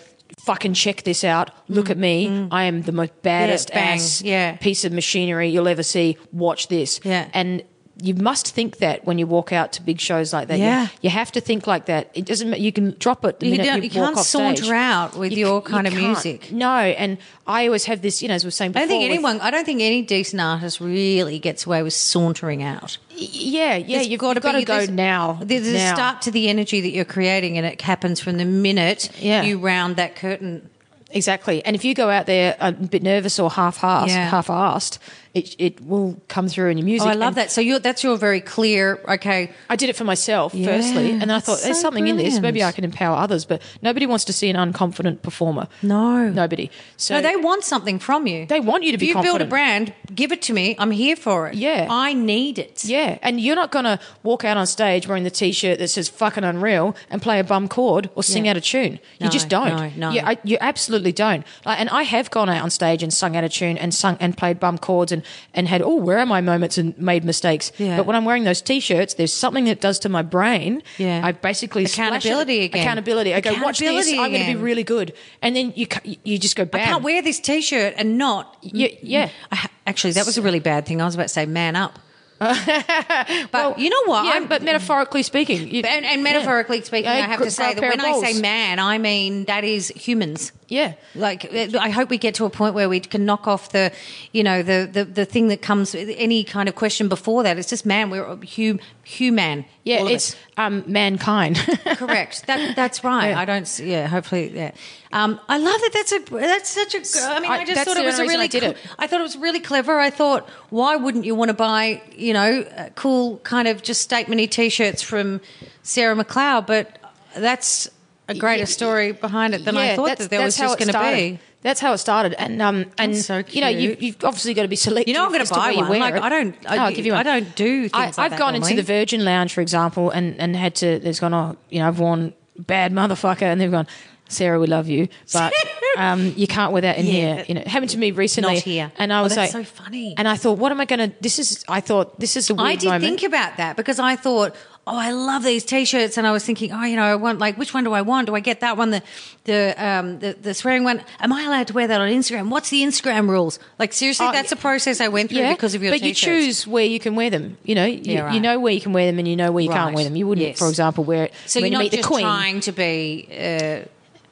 [0.40, 1.50] Fucking check this out!
[1.68, 2.48] Look at me!
[2.50, 4.56] I am the most baddest Mm, bang, ass yeah.
[4.56, 6.16] piece of machinery you'll ever see.
[6.32, 7.00] Watch this!
[7.02, 7.28] Yeah.
[7.34, 7.62] and
[8.00, 10.58] you must think that when you walk out to big shows like that.
[10.58, 10.86] You- Yeah.
[11.02, 12.10] you, have to think like that.
[12.14, 12.58] It doesn't.
[12.58, 13.40] You can drop it.
[13.40, 14.70] The You you, you can't saunter stage.
[14.70, 16.52] out with You your kind you of music.
[16.52, 18.22] No, and I always have this.
[18.22, 19.40] You know, as we were saying I don't think with- anyone.
[19.40, 22.98] I don't think any decent artist really gets away with sauntering out.
[23.16, 23.96] Yeah, yeah.
[23.98, 25.40] There's You've got to be- go there's- now.
[25.42, 29.10] There's a start to the energy that you're creating, and it happens from the minute
[29.18, 29.42] Yeah.
[29.42, 30.68] you round that curtain.
[31.10, 31.64] Exactly.
[31.64, 34.28] And if you go out there a bit nervous or half-assed, Yeah.
[34.28, 34.98] half-assed,
[35.34, 37.06] it it will come through in your music.
[37.06, 37.50] Oh, I love And that.
[37.50, 39.00] So you that's your very clear.
[39.08, 41.82] Okay, I did it for myself Yeah, firstly, and then I thought that's there's so
[41.82, 42.38] something in this.
[42.40, 42.62] Maybe.
[42.62, 45.68] I can empower others, but nobody wants to see an unconfident performer.
[45.82, 46.28] No.
[46.28, 46.70] nobody.
[46.96, 48.46] So no, they want something from you.
[48.46, 50.76] They want you to if be you build a brand, give it to me.
[50.78, 51.54] I'm here for it.
[51.54, 51.86] Yeah.
[51.90, 52.84] I need it.
[52.84, 56.08] Yeah, and you're not going to walk out on stage wearing the t-shirt that says
[56.08, 58.52] "fucking unreal" and play a bum chord or sing Yeah.
[58.52, 58.98] out a tune.
[59.20, 59.68] You just don't.
[59.68, 60.10] no, no.
[60.10, 61.44] You, I, you absolutely don't.
[61.64, 64.16] Like, and I have gone out on stage and sung out a tune and sung
[64.20, 65.17] and played bum chords and
[65.54, 67.72] and had oh where are my moments and made mistakes.
[67.78, 67.96] Yeah.
[67.96, 70.82] But when I'm wearing those t-shirts, there's something that does to my brain.
[70.98, 71.20] Yeah.
[71.24, 72.82] I basically Accountability again.
[72.82, 73.34] Accountability.
[73.34, 73.88] I go watch this.
[73.88, 75.86] Accountability I'm going to be really good, and then you
[76.24, 76.82] you just go back.
[76.82, 78.56] I can't wear this t-shirt and not.
[78.62, 79.30] Yeah, yeah.
[79.50, 81.00] I actually, that was a really bad thing.
[81.00, 81.98] I was about to say man up.
[82.38, 84.24] but you know what?
[84.24, 88.00] Yeah, but metaphorically speaking, you, and, and metaphorically speaking, I have to say that when
[88.00, 90.52] I say man, I mean that is humans.
[90.68, 90.94] Yeah.
[91.14, 93.90] Like, I hope we get to a point where we can knock off the,
[94.32, 97.58] you know, the the, the thing that comes with any kind of question before that.
[97.58, 99.64] It's just man, we're hum, human.
[99.84, 101.56] Yeah, it's um, mankind.
[101.96, 102.46] correct.
[102.46, 103.30] That that's right.
[103.30, 103.40] Yeah.
[103.40, 103.78] I don't.
[103.78, 104.50] Yeah, hopefully.
[104.54, 104.72] Yeah.
[105.10, 105.90] Um, I love that.
[105.94, 107.20] That's a that's such a.
[107.24, 108.44] I mean, I, I- just thought it was a really.
[108.44, 108.76] I did cool- it.
[108.98, 109.98] I thought it was really clever.
[109.98, 114.50] I thought, why wouldn't you want to buy, you know, cool kind of just statementy
[114.50, 115.40] t-shirts from
[115.82, 116.66] Sarah McLeod?
[116.66, 116.98] But
[117.34, 117.88] that's
[118.28, 118.64] a greater Yeah.
[118.66, 121.38] story behind it than I thought that there was just going to be.
[121.60, 124.68] That's how it started, and um, and so you know, you, you've obviously got to
[124.68, 125.08] be selective.
[125.08, 125.88] You know, I'm going to buy one.
[125.88, 126.22] wear Like, it.
[126.22, 126.54] I don't.
[126.70, 127.26] I, Oh, give you one.
[127.26, 130.38] I don't do things I, like that gone into the Virgin Lounge, for example, and
[130.40, 131.00] and had to.
[131.00, 131.34] There's gone.
[131.34, 133.88] Oh, you know, I've worn bad motherfucker, and they've gone.
[134.30, 135.52] Sarah, we love you, but
[135.96, 137.44] um, you can't wear that in Yeah, here.
[137.48, 138.54] You know, it happened to me recently.
[138.56, 138.92] Not here.
[138.98, 140.14] and I Oh, was that's like, so funny.
[140.18, 141.16] And I thought, what am I going to?
[141.20, 141.64] This is.
[141.66, 143.02] I thought this is a weird I did moment.
[143.04, 144.54] think about that because I thought,
[144.88, 147.56] oh, I love these t-shirts, and I was thinking, oh, you know, I want like
[147.58, 148.26] which one do I want?
[148.26, 149.02] Do I get that one, the
[149.44, 151.02] the um the, the swearing one?
[151.20, 152.48] Am I allowed to wear that on Instagram?
[152.50, 153.58] What's the Instagram rules?
[153.78, 156.44] Like seriously, Oh, that's a process I went through because of your but you t-shirts.
[156.46, 157.58] choose where you can wear them.
[157.64, 158.34] You know, you, Yeah, right.
[158.34, 159.76] you know where you can wear them, and you know where you Right.
[159.76, 160.16] can't wear them.
[160.16, 160.58] You wouldn't, Yes.
[160.58, 162.24] for example, wear it So when you're you not meet just the queen.
[162.24, 163.28] trying to be.
[163.30, 163.88] Uh,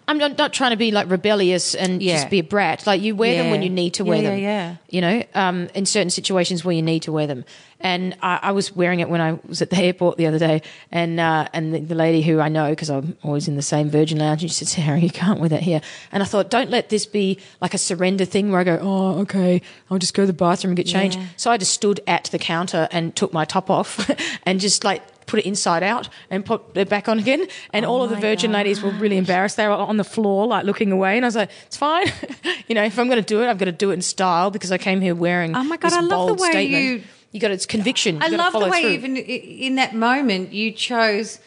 [0.09, 2.15] I'm not, not trying to be like rebellious and Yeah.
[2.15, 2.87] just be a brat.
[2.87, 4.39] Like you wear them when you need to wear yeah, them.
[4.39, 4.74] yeah.
[4.89, 7.45] You know, um, in certain situations where you need to wear them.
[7.81, 10.62] And I, I was wearing it when I was at the airport the other day,
[10.90, 13.90] and uh, and the, the lady who I know because I'm always in the same
[13.90, 16.70] Virgin Lounge, and she said, "Sarah, you can't wear that here." And I thought, don't
[16.70, 20.23] let this be like a surrender thing where I go, "Oh, okay, I'll just go
[20.23, 21.27] to the bathroom and get changed." Yeah.
[21.36, 24.11] So I just stood at the counter and took my top off
[24.44, 27.47] and just like put it inside out and put it back on again.
[27.73, 29.57] And all of the Oh Virgin ladies were really embarrassed.
[29.57, 31.16] They were on the floor, like looking away.
[31.16, 32.07] And I was like, it's fine.
[32.69, 34.51] you know, if I'm going to do it, I've got to do it in style
[34.53, 36.85] because I came here wearing Oh my God, this I love the way statement.
[36.85, 37.03] you-
[37.37, 38.23] You got it's conviction.
[38.23, 38.91] I love the way through.
[38.93, 41.39] even in that moment you chose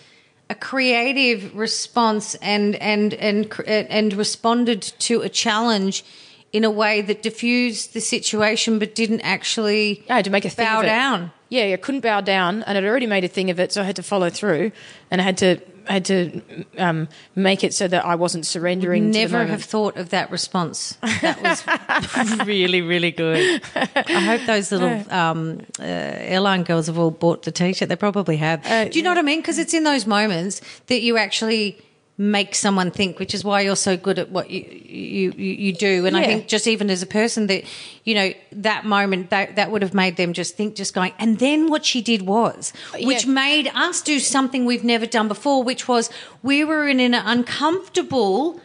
[0.48, 6.06] a creative response and and and and responded to a challenge
[6.54, 10.52] in a way that diffused the situation but didn't actually I had to make a
[10.52, 10.90] thing bow of it.
[10.90, 11.32] down.
[11.50, 13.86] Yeah, I couldn't bow down, and I'd already made a thing of it, so I
[13.86, 14.72] had to follow through,
[15.10, 15.60] and I had to
[15.90, 16.42] I had to
[16.78, 19.08] um, make it so that I wasn't surrendering.
[19.08, 20.98] to the Never have thought of that response.
[21.22, 21.42] That
[22.18, 23.62] was really, really good.
[23.76, 27.90] I hope those little um, uh, airline girls have all bought the t-shirt.
[27.90, 28.64] They probably have.
[28.68, 29.40] Uh, Do you know what I mean?
[29.40, 31.82] Because it's in those moments that you actually
[32.20, 36.06] make someone think, which is why you're so good at what you you you, do.
[36.06, 37.64] And I think just even as a person that
[38.04, 41.14] you know that moment that that would have made them just think, just going.
[41.18, 43.32] And then what she did was, which Yeah.
[43.32, 46.10] made us do something we've never done before, which was
[46.44, 48.60] we were in an uncomfortable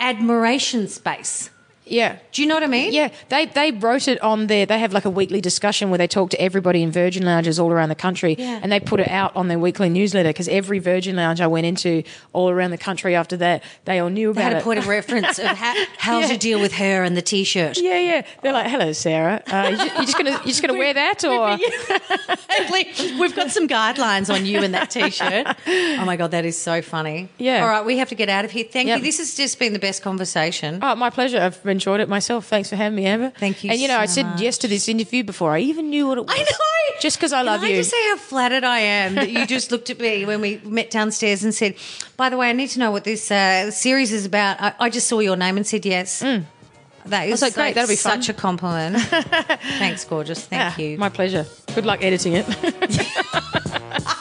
[0.00, 1.50] admiration space.
[1.86, 2.16] Yeah.
[2.32, 2.92] Do you know what I mean?
[2.94, 4.64] Yeah, they they wrote it on their.
[4.64, 7.70] They have like a weekly discussion where they talk to everybody in Virgin lounges all
[7.70, 8.60] around the country, Yeah.
[8.62, 11.66] and they put it out on their weekly newsletter because every Virgin lounge I went
[11.66, 12.02] into
[12.32, 14.64] all around the country after that, they all knew They about had a it.
[14.64, 16.28] point of reference of how, how's Yeah.
[16.30, 17.76] your deal with her and the t-shirt.
[17.78, 18.22] yeah, yeah.
[18.42, 19.42] They're like, "Hello, Sarah.
[19.46, 21.58] Uh, you you're just gonna you're just gonna wear that, or
[23.20, 25.46] We've got some guidelines on you and that t-shirt.
[25.66, 27.28] Oh my god, that is so funny.
[27.38, 27.62] Yeah.
[27.62, 28.64] All right, we have to get out of here.
[28.64, 28.98] Thank Yep.
[28.98, 29.04] you.
[29.04, 30.78] This has just been the best conversation.
[30.82, 31.40] Oh, my pleasure.
[31.40, 32.46] I've enjoyed it myself.
[32.46, 33.30] Thanks for having me, Amber.
[33.38, 34.40] Thank you And you know, I said much.
[34.40, 36.34] yes to this interview before I even knew what it was.
[36.34, 37.00] I know.
[37.00, 37.76] Just because I love Can you.
[37.76, 40.60] I just say how flattered I am that you just looked at me when we
[40.64, 41.74] met downstairs and said,
[42.16, 44.90] "By the way, I need to know what this uh, series is about." I, I
[44.90, 46.20] just saw your name and said yes.
[46.20, 47.42] That is Mm.
[47.42, 48.22] like, great, that'll be fun.
[48.22, 49.02] such a compliment.
[49.78, 50.46] Thanks, gorgeous.
[50.46, 50.96] Thank Ah, you.
[50.98, 51.44] My pleasure.
[51.74, 52.46] Good luck editing it.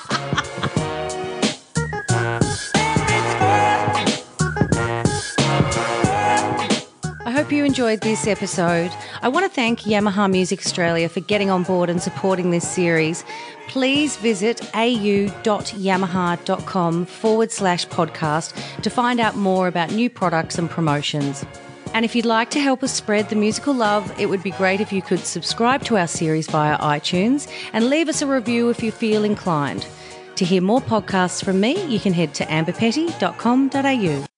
[7.44, 8.90] hope you enjoyed this episode.
[9.22, 13.26] I want to thank Yamaha Music Australia for getting on board and supporting this series.
[13.68, 21.46] Please visit au.yamaha.com forward slash podcast to find out more about new products and promotions.
[21.94, 24.80] And if you'd like to help us spread the musical love, it would be great
[24.80, 28.82] if you could subscribe to our series via iTunes and leave us a review if
[28.82, 29.86] you feel inclined.
[30.38, 34.33] To hear more podcasts from me, you can head to amberpetty.com.au.